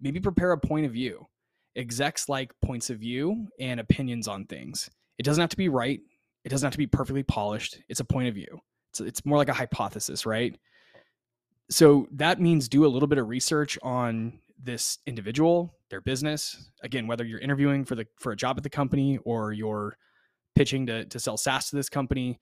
Maybe 0.01 0.21
prepare 0.21 0.53
a 0.53 0.59
point 0.59 0.87
of 0.87 0.93
view. 0.93 1.27
Execs 1.77 2.29
like 2.29 2.53
points 2.65 2.91
of 2.91 2.99
view 2.99 3.47
and 3.61 3.79
opinions 3.79 4.27
on 4.27 4.45
things. 4.47 4.91
It 5.19 5.23
doesn't 5.23 5.41
have 5.41 5.51
to 5.51 5.57
be 5.57 5.69
right. 5.69 6.01
It 6.45 6.49
doesn't 6.49 6.67
have 6.67 6.73
to 6.73 6.79
be 6.79 6.87
perfectly 6.87 7.23
polished. 7.23 7.79
It's 7.89 8.01
a 8.01 8.05
point 8.05 8.29
of 8.29 8.35
view. 8.35 8.59
It's, 8.91 9.01
it's 9.01 9.27
more 9.27 9.39
like 9.39 9.51
a 9.51 9.55
hypothesis, 9.55 10.27
right? 10.27 10.59
so 11.71 12.09
that 12.13 12.41
means 12.41 12.69
do 12.69 12.85
a 12.85 12.89
little 12.89 13.07
bit 13.07 13.19
of 13.19 13.29
research 13.29 13.79
on 13.83 14.39
this 14.63 14.99
individual, 15.07 15.75
their 15.91 16.01
business. 16.01 16.71
Again, 16.83 17.07
whether 17.07 17.25
you're 17.25 17.41
interviewing 17.41 17.85
for 17.85 17.95
the 17.95 18.07
for 18.19 18.33
a 18.33 18.37
job 18.37 18.57
at 18.57 18.63
the 18.63 18.71
company 18.71 19.19
or 19.25 19.53
you're 19.53 19.97
pitching 20.55 20.87
to 20.87 21.05
to 21.07 21.19
sell 21.19 21.37
SaaS 21.37 21.71
to 21.71 21.77
this 21.77 21.89
company, 21.89 22.39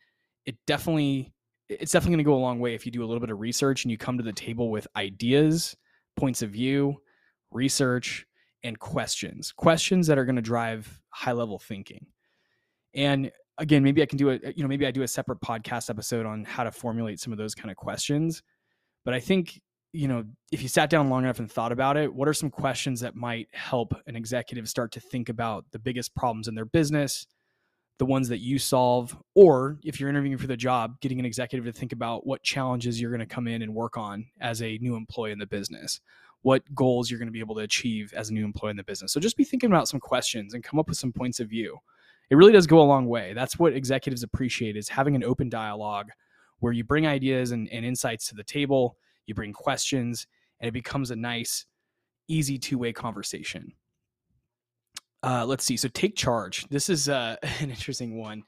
it 0.47 0.57
definitely 0.67 1.33
it's 1.69 1.93
definitely 1.93 2.17
going 2.17 2.25
to 2.25 2.31
go 2.31 2.35
a 2.35 2.41
long 2.41 2.61
way 2.61 2.75
if 2.75 2.87
you 2.87 2.93
do 2.93 3.05
a 3.05 3.07
little 3.07 3.21
bit 3.21 3.31
of 3.31 3.39
research 3.41 3.85
and 3.85 3.93
you 3.93 3.99
come 3.99 4.17
to 4.17 4.25
the 4.25 4.33
table 4.33 4.71
with 4.71 4.87
ideas, 4.97 5.77
points 6.17 6.41
of 6.43 6.51
view, 6.51 6.97
research, 7.51 8.27
and 8.65 8.79
questions. 8.79 9.53
Questions 9.53 10.07
that 10.07 10.19
are 10.19 10.25
going 10.25 10.37
to 10.37 10.43
drive 10.43 11.01
high 11.11 11.33
level 11.33 11.59
thinking. 11.59 12.07
And 12.95 13.31
again, 13.59 13.83
maybe 13.83 14.03
I 14.03 14.07
can 14.07 14.19
do 14.19 14.31
a 14.31 14.39
you 14.57 14.63
know 14.63 14.69
maybe 14.69 14.87
I 14.87 14.91
do 14.91 15.03
a 15.03 15.09
separate 15.09 15.41
podcast 15.41 15.91
episode 15.91 16.27
on 16.27 16.45
how 16.45 16.65
to 16.65 16.73
formulate 16.73 17.21
some 17.21 17.33
of 17.33 17.39
those 17.39 17.55
kind 17.55 17.71
of 17.71 17.77
questions 17.77 18.43
but 19.09 19.15
I 19.15 19.21
think, 19.21 19.61
you 19.92 20.09
know, 20.09 20.25
if 20.52 20.62
you 20.62 20.68
sat 20.68 20.90
down 20.90 21.09
long 21.09 21.25
enough 21.25 21.38
and 21.38 21.50
thought 21.50 21.73
about 21.73 21.97
it, 21.97 22.12
what 22.12 22.28
are 22.28 22.35
some 22.35 22.50
questions 22.50 23.00
that 23.00 23.14
might 23.14 23.49
help 23.52 23.95
an 24.07 24.16
executive 24.16 24.68
start 24.68 24.92
to 24.92 25.00
think 25.00 25.28
about 25.28 25.64
the 25.73 25.78
biggest 25.78 26.14
problems 26.14 26.47
in 26.49 26.54
their 26.54 26.66
business, 26.66 27.26
the 27.99 28.07
ones 28.07 28.28
that 28.28 28.38
you 28.38 28.59
solve, 28.59 29.16
or 29.35 29.78
if 29.85 29.99
you're 29.99 30.11
interviewing 30.11 30.38
for 30.38 30.47
the 30.47 30.57
job, 30.57 31.00
getting 31.00 31.18
an 31.18 31.25
executive 31.25 31.64
to 31.64 31.78
think 31.78 31.92
about 31.92 32.26
what 32.26 32.42
challenges 32.42 33.00
you're 33.00 33.11
going 33.11 33.21
to 33.21 33.26
come 33.26 33.49
in 33.49 33.62
and 33.62 33.75
work 33.75 33.97
on 33.97 34.26
as 34.40 34.62
a 34.62 34.78
new 34.78 34.95
employee 34.95 35.33
in 35.33 35.38
the 35.38 35.47
business, 35.47 36.00
what 36.42 36.62
goals 36.75 37.11
you're 37.11 37.18
going 37.18 37.28
to 37.28 37.33
be 37.33 37.40
able 37.40 37.54
to 37.57 37.62
achieve 37.62 38.12
as 38.14 38.30
a 38.30 38.35
new 38.35 38.45
employee 38.45 38.71
in 38.71 38.76
the 38.76 38.85
business. 38.85 39.12
So 39.12 39.21
just 39.21 39.37
be 39.37 39.45
thinking 39.45 39.71
about 39.71 39.88
some 39.88 40.00
questions 40.00 40.54
and 40.54 40.62
come 40.62 40.78
up 40.78 40.88
with 40.88 40.99
some 40.99 41.12
points 41.12 41.40
of 41.40 41.49
view. 41.49 41.78
It 42.30 42.37
really 42.37 42.52
does 42.52 42.66
go 42.66 42.80
a 42.80 42.83
long 42.83 43.07
way. 43.07 43.33
That's 43.33 43.59
what 43.59 43.73
executives 43.73 44.23
appreciate 44.23 44.76
is 44.76 44.88
having 44.88 45.16
an 45.16 45.25
open 45.25 45.49
dialogue 45.49 46.11
where 46.61 46.73
you 46.73 46.85
bring 46.85 47.07
ideas 47.07 47.52
and, 47.52 47.68
and 47.71 47.85
insights 47.85 48.28
to 48.28 48.35
the 48.35 48.45
table, 48.45 48.97
you 49.29 49.35
bring 49.35 49.53
questions, 49.53 50.27
and 50.61 50.69
it 50.69 50.73
becomes 50.73 51.11
a 51.11 51.17
nice, 51.17 51.67
easy 52.29 52.59
two 52.59 52.79
way 52.79 52.93
conversation. 52.93 53.73
Uh, 55.23 55.45
let's 55.45 55.65
see. 55.65 55.77
So 55.77 55.89
take 55.89 56.17
charge. 56.17 56.69
This 56.69 56.89
is 56.89 57.09
uh, 57.09 57.37
an 57.61 57.71
interesting 57.71 58.19
one. 58.19 58.43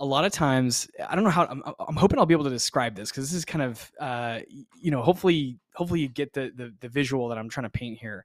A 0.00 0.04
lot 0.04 0.24
of 0.24 0.32
times, 0.32 0.88
I 1.08 1.14
don't 1.14 1.24
know 1.24 1.30
how. 1.30 1.46
I'm, 1.46 1.62
I'm 1.80 1.96
hoping 1.96 2.18
I'll 2.18 2.26
be 2.26 2.34
able 2.34 2.44
to 2.44 2.50
describe 2.50 2.94
this 2.94 3.10
because 3.10 3.24
this 3.28 3.36
is 3.36 3.44
kind 3.44 3.62
of, 3.62 3.90
uh, 3.98 4.40
you 4.80 4.90
know, 4.90 5.02
hopefully, 5.02 5.58
hopefully 5.74 6.00
you 6.00 6.08
get 6.08 6.32
the, 6.32 6.52
the 6.54 6.72
the 6.80 6.88
visual 6.88 7.28
that 7.28 7.38
I'm 7.38 7.48
trying 7.48 7.64
to 7.64 7.70
paint 7.70 7.98
here. 7.98 8.24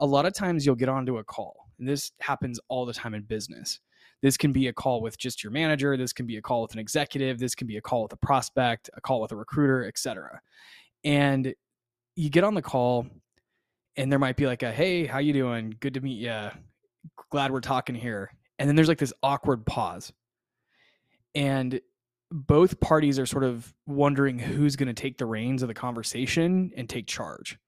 A 0.00 0.06
lot 0.06 0.26
of 0.26 0.32
times, 0.32 0.66
you'll 0.66 0.74
get 0.74 0.88
onto 0.88 1.18
a 1.18 1.24
call, 1.24 1.68
and 1.78 1.88
this 1.88 2.12
happens 2.20 2.58
all 2.68 2.84
the 2.84 2.92
time 2.92 3.14
in 3.14 3.22
business 3.22 3.80
this 4.22 4.36
can 4.36 4.52
be 4.52 4.66
a 4.66 4.72
call 4.72 5.00
with 5.00 5.16
just 5.16 5.44
your 5.44 5.52
manager. 5.52 5.96
This 5.96 6.12
can 6.12 6.26
be 6.26 6.36
a 6.36 6.42
call 6.42 6.62
with 6.62 6.72
an 6.72 6.78
executive. 6.78 7.38
This 7.38 7.54
can 7.54 7.66
be 7.66 7.76
a 7.76 7.80
call 7.80 8.02
with 8.02 8.12
a 8.12 8.16
prospect, 8.16 8.90
a 8.94 9.00
call 9.00 9.20
with 9.20 9.32
a 9.32 9.36
recruiter, 9.36 9.86
etc. 9.86 10.40
And 11.04 11.54
you 12.16 12.30
get 12.30 12.44
on 12.44 12.54
the 12.54 12.62
call, 12.62 13.06
and 13.96 14.10
there 14.10 14.18
might 14.18 14.36
be 14.36 14.46
like 14.46 14.62
a, 14.62 14.72
"Hey, 14.72 15.06
how 15.06 15.18
you 15.18 15.32
doing? 15.32 15.74
Good 15.80 15.94
to 15.94 16.00
meet 16.00 16.18
you. 16.18 16.50
Glad 17.30 17.52
we're 17.52 17.60
talking 17.60 17.94
here." 17.94 18.30
And 18.58 18.68
then 18.68 18.76
there's 18.76 18.88
like 18.88 18.98
this 18.98 19.12
awkward 19.22 19.64
pause, 19.66 20.12
and 21.34 21.80
both 22.30 22.80
parties 22.80 23.18
are 23.18 23.26
sort 23.26 23.44
of 23.44 23.72
wondering 23.86 24.38
who's 24.38 24.76
going 24.76 24.88
to 24.88 25.00
take 25.00 25.16
the 25.16 25.26
reins 25.26 25.62
of 25.62 25.68
the 25.68 25.74
conversation 25.74 26.72
and 26.76 26.88
take 26.88 27.06
charge. 27.06 27.58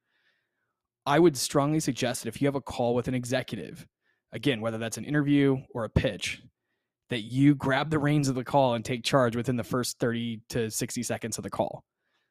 I 1.06 1.18
would 1.18 1.36
strongly 1.36 1.80
suggest 1.80 2.22
that 2.22 2.28
if 2.28 2.42
you 2.42 2.46
have 2.46 2.56
a 2.56 2.60
call 2.60 2.94
with 2.94 3.08
an 3.08 3.14
executive 3.14 3.86
again, 4.32 4.60
whether 4.60 4.78
that's 4.78 4.98
an 4.98 5.04
interview 5.04 5.58
or 5.74 5.84
a 5.84 5.88
pitch, 5.88 6.42
that 7.08 7.20
you 7.20 7.54
grab 7.54 7.90
the 7.90 7.98
reins 7.98 8.28
of 8.28 8.34
the 8.34 8.44
call 8.44 8.74
and 8.74 8.84
take 8.84 9.02
charge 9.02 9.34
within 9.34 9.56
the 9.56 9.64
first 9.64 9.98
30 9.98 10.40
to 10.50 10.70
60 10.70 11.02
seconds 11.02 11.38
of 11.38 11.44
the 11.44 11.50
call. 11.50 11.84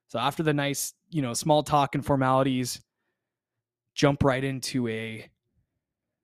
So 0.10 0.20
after 0.20 0.44
the 0.44 0.54
nice, 0.54 0.94
you 1.10 1.22
know, 1.22 1.34
small 1.34 1.63
talk 1.63 1.96
and 1.96 2.06
formalities, 2.06 2.82
jump 3.96 4.24
right 4.24 4.44
into 4.44 4.88
a 4.88 5.30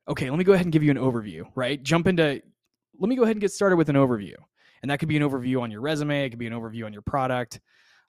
okay, 0.08 0.30
let 0.30 0.38
me 0.38 0.44
go 0.44 0.54
ahead 0.54 0.66
and 0.66 0.74
give 0.74 0.84
you 0.84 0.92
an 0.92 0.98
overview, 0.98 1.46
right? 1.56 1.82
Jump 1.82 2.08
into 2.08 2.42
let 3.00 3.10
me 3.10 3.16
go 3.16 3.24
ahead 3.24 3.36
and 3.36 3.42
get 3.42 3.52
started 3.52 3.78
with 3.78 3.90
an 3.90 3.96
overview. 3.96 4.36
And 4.82 4.92
that 4.92 5.00
could 5.00 5.10
be 5.10 5.18
an 5.18 5.24
overview 5.24 5.62
on 5.62 5.72
your 5.72 5.82
resume, 5.82 6.26
it 6.26 6.30
could 6.30 6.40
be 6.40 6.48
an 6.48 6.54
overview 6.54 6.86
on 6.86 6.94
your 6.94 7.02
product. 7.02 7.60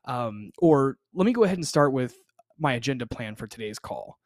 Um, 0.04 0.50
or 0.58 0.98
let 1.14 1.24
me 1.24 1.32
go 1.32 1.44
ahead 1.44 1.58
and 1.58 1.66
start 1.66 1.92
with 1.92 2.14
my 2.58 2.74
agenda 2.74 3.06
plan 3.06 3.34
for 3.34 3.46
today's 3.46 3.78
call 3.78 4.18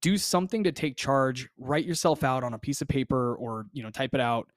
do 0.00 0.16
something 0.16 0.64
to 0.64 0.72
take 0.72 0.96
charge 0.96 1.48
write 1.58 1.84
yourself 1.84 2.22
out 2.22 2.44
on 2.44 2.54
a 2.54 2.58
piece 2.58 2.80
of 2.80 2.88
paper 2.88 3.34
or 3.36 3.66
you 3.72 3.82
know 3.82 3.90
type 3.90 4.14
it 4.14 4.20
out 4.20 4.48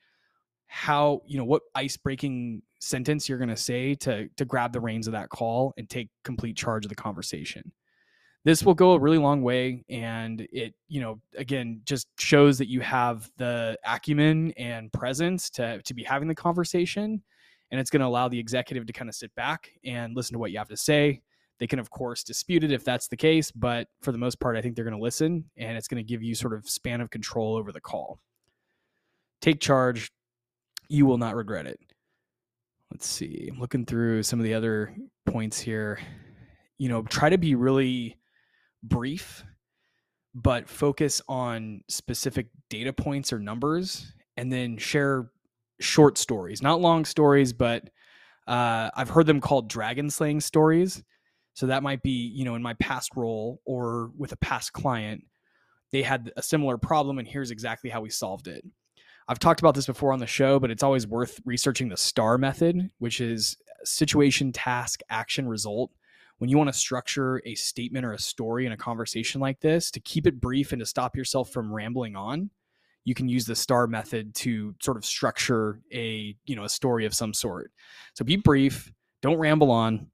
how 0.67 1.21
you 1.25 1.37
know 1.37 1.43
what 1.43 1.61
ice 1.75 1.97
breaking 1.97 2.61
sentence 2.81 3.29
you're 3.29 3.37
going 3.37 3.49
to 3.49 3.55
say 3.55 3.95
to 3.95 4.27
to 4.37 4.45
grab 4.45 4.73
the 4.73 4.79
reins 4.79 5.07
of 5.07 5.13
that 5.13 5.29
call 5.29 5.73
and 5.77 5.89
take 5.89 6.09
complete 6.23 6.55
charge 6.55 6.85
of 6.85 6.89
the 6.89 6.95
conversation 6.95 7.71
this 8.43 8.63
will 8.63 8.73
go 8.73 8.93
a 8.93 8.99
really 8.99 9.19
long 9.19 9.43
way 9.43 9.83
and 9.89 10.47
it 10.51 10.73
you 10.87 10.99
know 10.99 11.19
again 11.37 11.79
just 11.85 12.07
shows 12.17 12.57
that 12.57 12.67
you 12.67 12.81
have 12.81 13.29
the 13.37 13.77
acumen 13.85 14.51
and 14.57 14.91
presence 14.91 15.49
to 15.49 15.81
to 15.83 15.93
be 15.93 16.03
having 16.03 16.27
the 16.27 16.35
conversation 16.35 17.21
and 17.69 17.79
it's 17.79 17.89
going 17.89 18.01
to 18.01 18.07
allow 18.07 18.27
the 18.27 18.39
executive 18.39 18.85
to 18.85 18.93
kind 18.93 19.09
of 19.09 19.15
sit 19.15 19.33
back 19.35 19.69
and 19.85 20.15
listen 20.15 20.33
to 20.33 20.39
what 20.39 20.51
you 20.51 20.57
have 20.57 20.67
to 20.67 20.75
say 20.75 21.21
they 21.61 21.67
can, 21.67 21.77
of 21.77 21.91
course, 21.91 22.23
dispute 22.23 22.63
it 22.63 22.71
if 22.71 22.83
that's 22.83 23.07
the 23.07 23.15
case, 23.15 23.51
but 23.51 23.87
for 24.01 24.11
the 24.11 24.17
most 24.17 24.39
part, 24.39 24.57
I 24.57 24.63
think 24.63 24.75
they're 24.75 24.83
going 24.83 24.97
to 24.97 25.03
listen 25.03 25.45
and 25.57 25.77
it's 25.77 25.87
going 25.87 26.03
to 26.03 26.07
give 26.07 26.23
you 26.23 26.33
sort 26.33 26.53
of 26.53 26.67
span 26.67 27.01
of 27.01 27.11
control 27.11 27.55
over 27.55 27.71
the 27.71 27.79
call. 27.79 28.19
Take 29.41 29.59
charge. 29.59 30.11
You 30.89 31.05
will 31.05 31.19
not 31.19 31.35
regret 31.35 31.67
it. 31.67 31.79
Let's 32.91 33.07
see. 33.07 33.49
I'm 33.49 33.59
looking 33.59 33.85
through 33.85 34.23
some 34.23 34.39
of 34.39 34.43
the 34.43 34.53
other 34.53 34.93
points 35.25 35.59
here. 35.59 35.99
You 36.77 36.89
know, 36.89 37.03
try 37.03 37.29
to 37.29 37.37
be 37.37 37.55
really 37.55 38.17
brief, 38.83 39.43
but 40.35 40.67
focus 40.67 41.21
on 41.29 41.83
specific 41.87 42.47
data 42.69 42.91
points 42.91 43.31
or 43.31 43.39
numbers, 43.39 44.13
and 44.35 44.51
then 44.51 44.77
share 44.77 45.29
short 45.79 46.17
stories, 46.17 46.61
not 46.61 46.81
long 46.81 47.05
stories, 47.05 47.53
but 47.53 47.89
uh, 48.47 48.89
I've 48.93 49.09
heard 49.09 49.25
them 49.25 49.39
called 49.39 49.69
dragon 49.69 50.09
slaying 50.09 50.41
stories. 50.41 51.01
So 51.53 51.67
that 51.67 51.83
might 51.83 52.01
be, 52.01 52.31
you 52.33 52.45
know, 52.45 52.55
in 52.55 52.61
my 52.61 52.73
past 52.75 53.11
role 53.15 53.61
or 53.65 54.11
with 54.17 54.31
a 54.31 54.37
past 54.37 54.73
client, 54.73 55.23
they 55.91 56.01
had 56.01 56.31
a 56.37 56.43
similar 56.43 56.77
problem 56.77 57.19
and 57.19 57.27
here's 57.27 57.51
exactly 57.51 57.89
how 57.89 58.01
we 58.01 58.09
solved 58.09 58.47
it. 58.47 58.63
I've 59.31 59.39
talked 59.39 59.61
about 59.61 59.75
this 59.75 59.85
before 59.85 60.11
on 60.11 60.19
the 60.19 60.27
show, 60.27 60.59
but 60.59 60.71
it's 60.71 60.83
always 60.83 61.07
worth 61.07 61.39
researching 61.45 61.87
the 61.87 61.95
STAR 61.95 62.37
method, 62.37 62.91
which 62.99 63.21
is 63.21 63.55
situation, 63.85 64.51
task, 64.51 64.99
action, 65.09 65.47
result. 65.47 65.89
When 66.39 66.49
you 66.49 66.57
want 66.57 66.67
to 66.67 66.77
structure 66.77 67.41
a 67.45 67.55
statement 67.55 68.05
or 68.05 68.11
a 68.11 68.19
story 68.19 68.65
in 68.65 68.73
a 68.73 68.77
conversation 68.77 69.39
like 69.39 69.61
this, 69.61 69.89
to 69.91 70.01
keep 70.01 70.27
it 70.27 70.41
brief 70.41 70.73
and 70.73 70.81
to 70.81 70.85
stop 70.85 71.15
yourself 71.15 71.49
from 71.49 71.73
rambling 71.73 72.17
on, 72.17 72.49
you 73.05 73.15
can 73.15 73.29
use 73.29 73.45
the 73.45 73.55
STAR 73.55 73.87
method 73.87 74.35
to 74.35 74.75
sort 74.81 74.97
of 74.97 75.05
structure 75.05 75.79
a, 75.93 76.35
you 76.43 76.57
know, 76.57 76.65
a 76.65 76.69
story 76.69 77.05
of 77.05 77.13
some 77.13 77.33
sort. 77.33 77.71
So 78.15 78.25
be 78.25 78.35
brief, 78.35 78.91
don't 79.21 79.39
ramble 79.39 79.71
on, 79.71 80.07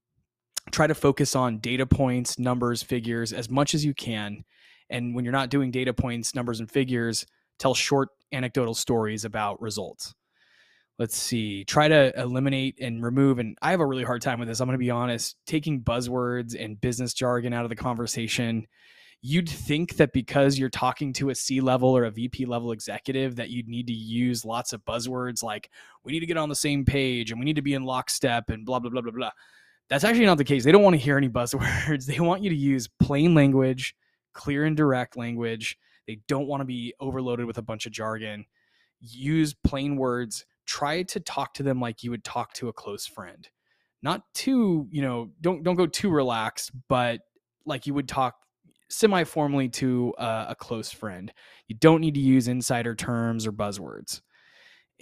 try 0.70 0.86
to 0.86 0.94
focus 0.94 1.36
on 1.36 1.58
data 1.58 1.88
points, 1.88 2.38
numbers, 2.38 2.84
figures 2.84 3.34
as 3.34 3.50
much 3.50 3.74
as 3.74 3.84
you 3.84 3.96
can. 3.96 4.46
And 4.92 5.16
when 5.16 5.26
you're 5.26 5.32
not 5.32 5.50
doing 5.50 5.72
data 5.72 5.92
points, 5.92 6.36
numbers, 6.36 6.60
and 6.60 6.70
figures, 6.70 7.26
tell 7.58 7.74
short 7.74 8.10
anecdotal 8.32 8.74
stories 8.74 9.26
about 9.26 9.62
results. 9.62 10.14
Let's 11.00 11.16
see, 11.16 11.64
try 11.64 11.88
to 11.88 12.20
eliminate 12.20 12.80
and 12.82 13.04
remove. 13.04 13.38
And 13.38 13.56
I 13.62 13.72
have 13.72 13.82
a 13.82 13.86
really 13.86 14.04
hard 14.04 14.22
time 14.22 14.40
with 14.40 14.48
this. 14.48 14.60
I'm 14.60 14.68
going 14.68 14.74
to 14.74 14.80
be 14.80 14.90
honest, 14.90 15.38
taking 15.46 15.82
buzzwords 15.82 16.56
and 16.60 16.82
business 16.82 17.14
jargon 17.14 17.54
out 17.54 17.66
of 17.66 17.70
the 17.70 17.76
conversation. 17.76 18.68
you'd 19.22 19.50
think 19.50 19.98
that 19.98 20.14
because 20.14 20.58
you're 20.60 20.70
talking 20.70 21.12
to 21.14 21.30
a 21.30 21.36
C 21.36 21.60
level 21.60 21.96
or 21.96 22.06
a 22.06 22.12
VP 22.12 22.46
level 22.46 22.72
executive 22.72 23.36
that 23.36 23.50
you'd 23.50 23.68
need 23.68 23.88
to 23.88 23.94
use 23.94 24.46
lots 24.46 24.74
of 24.74 24.86
buzzwords 24.86 25.44
like 25.44 25.70
we 26.04 26.12
need 26.12 26.20
to 26.20 26.26
get 26.26 26.38
on 26.38 26.50
the 26.50 26.56
same 26.56 26.86
page 26.86 27.32
and 27.32 27.40
we 27.40 27.46
need 27.46 27.56
to 27.56 27.62
be 27.62 27.74
in 27.74 27.84
lockstep 27.84 28.50
and 28.50 28.66
blah 28.66 28.80
blah 28.80 28.90
blah 28.92 29.02
blah 29.02 29.12
blah. 29.12 29.32
That's 29.90 30.04
actually 30.04 30.26
not 30.26 30.38
the 30.38 30.44
case. 30.44 30.64
They 30.64 30.72
don't 30.72 30.84
want 30.84 30.96
to 30.96 31.02
hear 31.02 31.18
any 31.18 31.30
buzzwords. 31.40 32.06
They 32.06 32.20
want 32.20 32.44
you 32.44 32.50
to 32.50 32.56
use 32.56 32.88
plain 33.00 33.34
language, 33.34 33.96
clear 34.34 34.66
and 34.66 34.78
direct 34.78 35.18
language. 35.18 35.78
They 36.08 36.20
don't 36.28 36.48
want 36.48 36.62
to 36.62 36.66
be 36.66 36.94
overloaded 37.00 37.46
with 37.46 37.58
a 37.58 37.62
bunch 37.62 37.86
of 37.86 37.92
jargon. 37.92 38.46
Use 39.00 39.54
plain 39.54 39.98
words. 39.98 40.46
Try 40.66 41.04
to 41.04 41.20
talk 41.20 41.54
to 41.56 41.64
them 41.64 41.80
like 41.80 42.04
you 42.04 42.12
would 42.12 42.24
talk 42.24 42.54
to 42.54 42.70
a 42.70 42.74
close 42.74 43.06
friend. 43.06 43.48
Not 44.02 44.24
too, 44.34 44.88
you 44.92 45.02
know, 45.02 45.32
don't 45.42 45.64
don't 45.64 45.76
go 45.76 45.88
too 45.88 46.10
relaxed, 46.10 46.72
but 46.88 47.22
like 47.66 47.88
you 47.88 47.94
would 47.94 48.08
talk 48.08 48.36
semi 48.90 49.24
formally 49.24 49.70
to 49.70 50.14
a, 50.18 50.48
a 50.50 50.56
close 50.56 50.92
friend. 50.92 51.32
You 51.68 51.76
don't 51.76 52.02
need 52.02 52.14
to 52.14 52.20
use 52.20 52.48
insider 52.48 52.96
terms 52.96 53.46
or 53.46 53.52
buzzwords. 53.52 54.22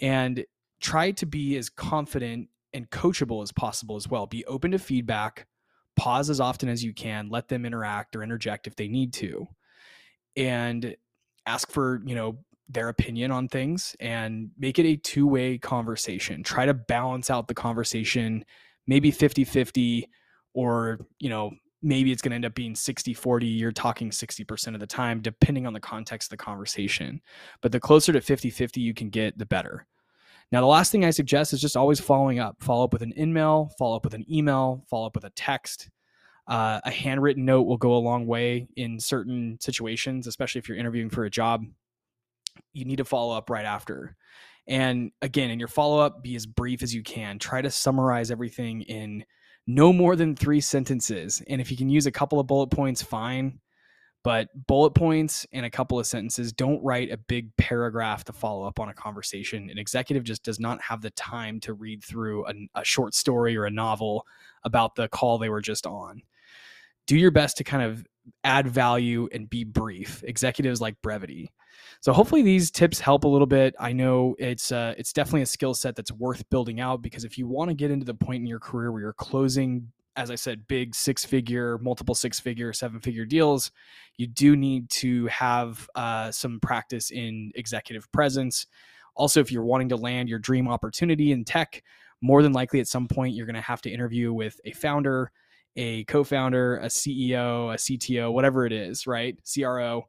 And 0.00 0.44
try 0.80 1.12
to 1.12 1.26
be 1.26 1.56
as 1.56 1.68
confident 1.68 2.48
and 2.72 2.90
coachable 2.90 3.42
as 3.42 3.52
possible 3.52 3.96
as 3.96 4.08
well. 4.08 4.26
Be 4.26 4.44
open 4.46 4.72
to 4.72 4.78
feedback, 4.78 5.46
pause 5.96 6.28
as 6.28 6.40
often 6.40 6.68
as 6.68 6.84
you 6.84 6.92
can, 6.92 7.28
let 7.28 7.48
them 7.48 7.64
interact 7.64 8.14
or 8.16 8.22
interject 8.22 8.66
if 8.66 8.76
they 8.76 8.88
need 8.88 9.12
to. 9.14 9.48
And 10.36 10.96
ask 11.46 11.70
for, 11.70 12.02
you 12.04 12.14
know, 12.14 12.38
their 12.68 12.88
opinion 12.88 13.30
on 13.30 13.48
things 13.48 13.94
and 14.00 14.50
make 14.58 14.78
it 14.78 14.86
a 14.86 14.96
two-way 14.96 15.58
conversation. 15.58 16.42
Try 16.42 16.66
to 16.66 16.74
balance 16.74 17.30
out 17.30 17.46
the 17.48 17.54
conversation, 17.54 18.44
maybe 18.86 19.12
50-50 19.12 20.04
or, 20.54 20.98
you 21.20 21.28
know, 21.28 21.52
maybe 21.82 22.10
it's 22.10 22.22
going 22.22 22.30
to 22.30 22.36
end 22.36 22.44
up 22.44 22.54
being 22.54 22.74
60 22.74 23.14
40 23.14 23.46
you're 23.46 23.70
talking 23.70 24.10
60% 24.10 24.74
of 24.74 24.80
the 24.80 24.86
time 24.86 25.20
depending 25.20 25.66
on 25.66 25.72
the 25.72 25.80
context 25.80 26.32
of 26.32 26.38
the 26.38 26.44
conversation. 26.44 27.20
But 27.60 27.70
the 27.70 27.80
closer 27.80 28.12
to 28.12 28.20
50 28.20 28.50
50 28.50 28.80
you 28.80 28.94
can 28.94 29.10
get 29.10 29.38
the 29.38 29.46
better. 29.46 29.86
Now 30.50 30.60
the 30.60 30.66
last 30.66 30.90
thing 30.90 31.04
i 31.04 31.10
suggest 31.10 31.52
is 31.52 31.60
just 31.60 31.76
always 31.76 32.00
following 32.00 32.38
up. 32.38 32.56
Follow 32.60 32.84
up 32.84 32.92
with 32.92 33.02
an 33.02 33.18
email 33.18 33.70
follow 33.78 33.96
up 33.96 34.04
with 34.04 34.14
an 34.14 34.24
email 34.30 34.84
follow 34.88 35.06
up 35.06 35.14
with 35.14 35.24
a 35.24 35.32
text 35.36 35.88
uh, 36.48 36.80
a 36.84 36.90
handwritten 36.90 37.44
note 37.44 37.62
will 37.62 37.76
go 37.76 37.94
a 37.94 37.98
long 37.98 38.26
way 38.26 38.68
in 38.76 39.00
certain 39.00 39.58
situations 39.60 40.26
especially 40.26 40.58
if 40.58 40.68
you're 40.68 40.78
interviewing 40.78 41.10
for 41.10 41.24
a 41.24 41.30
job 41.30 41.64
you 42.72 42.84
need 42.84 42.96
to 42.96 43.04
follow 43.04 43.36
up 43.36 43.50
right 43.50 43.64
after 43.64 44.16
and 44.66 45.10
again 45.22 45.50
in 45.50 45.58
your 45.58 45.68
follow 45.68 45.98
up 45.98 46.22
be 46.22 46.36
as 46.36 46.46
brief 46.46 46.82
as 46.82 46.94
you 46.94 47.02
can 47.02 47.38
try 47.38 47.60
to 47.60 47.70
summarize 47.70 48.30
everything 48.30 48.82
in 48.82 49.24
no 49.66 49.92
more 49.92 50.16
than 50.16 50.36
three 50.36 50.60
sentences. 50.60 51.42
And 51.48 51.60
if 51.60 51.70
you 51.70 51.76
can 51.76 51.88
use 51.88 52.06
a 52.06 52.12
couple 52.12 52.38
of 52.38 52.46
bullet 52.46 52.68
points, 52.68 53.02
fine. 53.02 53.60
But 54.22 54.48
bullet 54.66 54.90
points 54.90 55.46
and 55.52 55.64
a 55.64 55.70
couple 55.70 56.00
of 56.00 56.06
sentences, 56.06 56.52
don't 56.52 56.82
write 56.82 57.12
a 57.12 57.16
big 57.16 57.56
paragraph 57.56 58.24
to 58.24 58.32
follow 58.32 58.66
up 58.66 58.80
on 58.80 58.88
a 58.88 58.94
conversation. 58.94 59.70
An 59.70 59.78
executive 59.78 60.24
just 60.24 60.42
does 60.42 60.58
not 60.58 60.80
have 60.82 61.00
the 61.00 61.10
time 61.10 61.60
to 61.60 61.74
read 61.74 62.02
through 62.02 62.44
a, 62.46 62.54
a 62.74 62.84
short 62.84 63.14
story 63.14 63.56
or 63.56 63.66
a 63.66 63.70
novel 63.70 64.26
about 64.64 64.96
the 64.96 65.08
call 65.08 65.38
they 65.38 65.48
were 65.48 65.60
just 65.60 65.86
on. 65.86 66.22
Do 67.06 67.16
your 67.16 67.30
best 67.30 67.56
to 67.58 67.64
kind 67.64 67.82
of 67.82 68.04
add 68.44 68.68
value 68.68 69.28
and 69.32 69.48
be 69.48 69.64
brief. 69.64 70.22
Executives 70.26 70.80
like 70.80 71.00
brevity. 71.02 71.50
So 72.00 72.12
hopefully 72.12 72.42
these 72.42 72.70
tips 72.70 73.00
help 73.00 73.24
a 73.24 73.28
little 73.28 73.46
bit. 73.46 73.74
I 73.78 73.92
know 73.92 74.34
it's 74.38 74.72
uh, 74.72 74.94
it's 74.98 75.12
definitely 75.12 75.42
a 75.42 75.46
skill 75.46 75.74
set 75.74 75.96
that's 75.96 76.12
worth 76.12 76.48
building 76.50 76.80
out 76.80 77.02
because 77.02 77.24
if 77.24 77.38
you 77.38 77.46
want 77.46 77.70
to 77.70 77.74
get 77.74 77.90
into 77.90 78.06
the 78.06 78.14
point 78.14 78.40
in 78.40 78.46
your 78.46 78.60
career 78.60 78.90
where 78.90 79.00
you're 79.00 79.12
closing 79.12 79.92
as 80.16 80.30
I 80.30 80.34
said, 80.34 80.66
big 80.66 80.94
six 80.94 81.24
figure, 81.24 81.78
multiple 81.78 82.14
six 82.14 82.40
figure, 82.40 82.72
seven 82.72 83.00
figure 83.00 83.26
deals, 83.26 83.70
you 84.16 84.26
do 84.26 84.56
need 84.56 84.88
to 84.90 85.26
have 85.26 85.88
uh, 85.94 86.30
some 86.30 86.58
practice 86.60 87.10
in 87.10 87.52
executive 87.54 88.10
presence. 88.12 88.66
Also, 89.14 89.40
if 89.40 89.52
you're 89.52 89.64
wanting 89.64 89.90
to 89.90 89.96
land 89.96 90.28
your 90.28 90.38
dream 90.38 90.68
opportunity 90.68 91.32
in 91.32 91.44
tech, 91.44 91.82
more 92.22 92.42
than 92.42 92.52
likely 92.52 92.80
at 92.80 92.88
some 92.88 93.06
point 93.06 93.34
you're 93.34 93.46
going 93.46 93.54
to 93.54 93.60
have 93.60 93.82
to 93.82 93.90
interview 93.90 94.32
with 94.32 94.58
a 94.64 94.72
founder, 94.72 95.30
a 95.76 96.04
co 96.04 96.24
founder, 96.24 96.78
a 96.78 96.86
CEO, 96.86 97.72
a 97.72 97.76
CTO, 97.76 98.32
whatever 98.32 98.66
it 98.66 98.72
is, 98.72 99.06
right? 99.06 99.38
CRO 99.52 100.06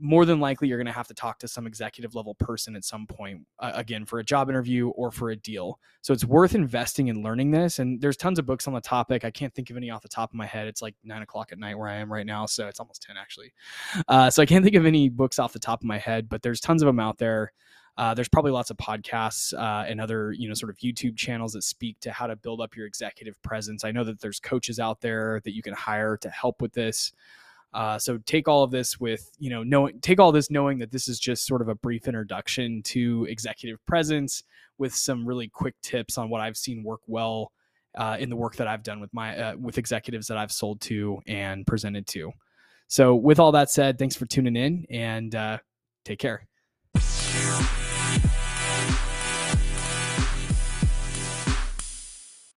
more 0.00 0.24
than 0.24 0.40
likely 0.40 0.66
you're 0.66 0.78
going 0.78 0.86
to 0.86 0.92
have 0.92 1.06
to 1.06 1.14
talk 1.14 1.38
to 1.38 1.46
some 1.46 1.66
executive 1.66 2.14
level 2.14 2.34
person 2.34 2.74
at 2.74 2.84
some 2.84 3.06
point 3.06 3.42
uh, 3.58 3.72
again 3.74 4.06
for 4.06 4.18
a 4.18 4.24
job 4.24 4.48
interview 4.48 4.88
or 4.90 5.10
for 5.10 5.30
a 5.30 5.36
deal. 5.36 5.78
So 6.00 6.14
it's 6.14 6.24
worth 6.24 6.54
investing 6.54 7.08
in 7.08 7.22
learning 7.22 7.50
this 7.50 7.78
and 7.78 8.00
there's 8.00 8.16
tons 8.16 8.38
of 8.38 8.46
books 8.46 8.66
on 8.66 8.72
the 8.72 8.80
topic. 8.80 9.24
I 9.24 9.30
can't 9.30 9.54
think 9.54 9.68
of 9.68 9.76
any 9.76 9.90
off 9.90 10.00
the 10.02 10.08
top 10.08 10.30
of 10.30 10.34
my 10.34 10.46
head. 10.46 10.66
It's 10.66 10.80
like 10.80 10.94
nine 11.04 11.22
o'clock 11.22 11.52
at 11.52 11.58
night 11.58 11.76
where 11.76 11.88
i 11.88 11.94
am 11.94 12.10
right 12.10 12.26
now 12.26 12.46
so 12.46 12.66
it's 12.66 12.80
almost 12.80 13.02
10 13.02 13.16
actually. 13.18 13.52
Uh, 14.08 14.30
so 14.30 14.42
i 14.42 14.46
can't 14.46 14.64
think 14.64 14.76
of 14.76 14.86
any 14.86 15.10
books 15.10 15.38
off 15.38 15.52
the 15.52 15.58
top 15.58 15.80
of 15.80 15.86
my 15.86 15.98
head 15.98 16.28
but 16.28 16.42
there's 16.42 16.60
tons 16.60 16.82
of 16.82 16.86
them 16.86 17.00
out 17.00 17.18
there 17.18 17.52
uh, 17.98 18.14
there's 18.14 18.28
probably 18.28 18.50
lots 18.50 18.70
of 18.70 18.76
podcasts 18.76 19.52
uh, 19.54 19.84
and 19.88 20.00
other 20.00 20.32
you 20.32 20.48
know 20.48 20.54
sort 20.54 20.70
of 20.70 20.76
youtube 20.78 21.16
channels 21.16 21.52
that 21.52 21.62
speak 21.62 21.98
to 22.00 22.10
how 22.12 22.26
to 22.26 22.36
build 22.36 22.60
up 22.60 22.76
your 22.76 22.86
executive 22.86 23.40
presence 23.42 23.84
i 23.84 23.90
know 23.90 24.04
that 24.04 24.20
there's 24.20 24.40
coaches 24.40 24.78
out 24.78 25.00
there 25.00 25.40
that 25.44 25.54
you 25.54 25.62
can 25.62 25.74
hire 25.74 26.16
to 26.16 26.30
help 26.30 26.60
with 26.60 26.72
this 26.72 27.12
uh, 27.72 27.98
so 27.98 28.18
take 28.26 28.48
all 28.48 28.64
of 28.64 28.72
this 28.72 28.98
with 28.98 29.30
you 29.38 29.48
know 29.48 29.62
knowing 29.62 30.00
take 30.00 30.18
all 30.18 30.32
this 30.32 30.50
knowing 30.50 30.78
that 30.78 30.90
this 30.90 31.06
is 31.08 31.20
just 31.20 31.46
sort 31.46 31.62
of 31.62 31.68
a 31.68 31.74
brief 31.74 32.08
introduction 32.08 32.82
to 32.82 33.26
executive 33.30 33.84
presence 33.86 34.42
with 34.78 34.94
some 34.94 35.24
really 35.24 35.46
quick 35.46 35.74
tips 35.82 36.18
on 36.18 36.28
what 36.28 36.40
I've 36.40 36.56
seen 36.56 36.82
work 36.82 37.02
well 37.06 37.52
uh, 37.96 38.16
in 38.18 38.28
the 38.28 38.36
work 38.36 38.56
that 38.56 38.66
I've 38.66 38.82
done 38.82 38.98
with 38.98 39.12
my 39.12 39.36
uh, 39.36 39.56
with 39.56 39.78
executives 39.78 40.26
that 40.28 40.36
I've 40.36 40.52
sold 40.52 40.80
to 40.82 41.20
and 41.26 41.66
presented 41.66 42.06
to. 42.08 42.32
So 42.88 43.14
with 43.14 43.38
all 43.38 43.52
that 43.52 43.70
said, 43.70 43.98
thanks 43.98 44.16
for 44.16 44.26
tuning 44.26 44.56
in 44.56 44.86
and 44.90 45.32
uh, 45.34 45.58
take 46.04 46.18
care. 46.18 46.48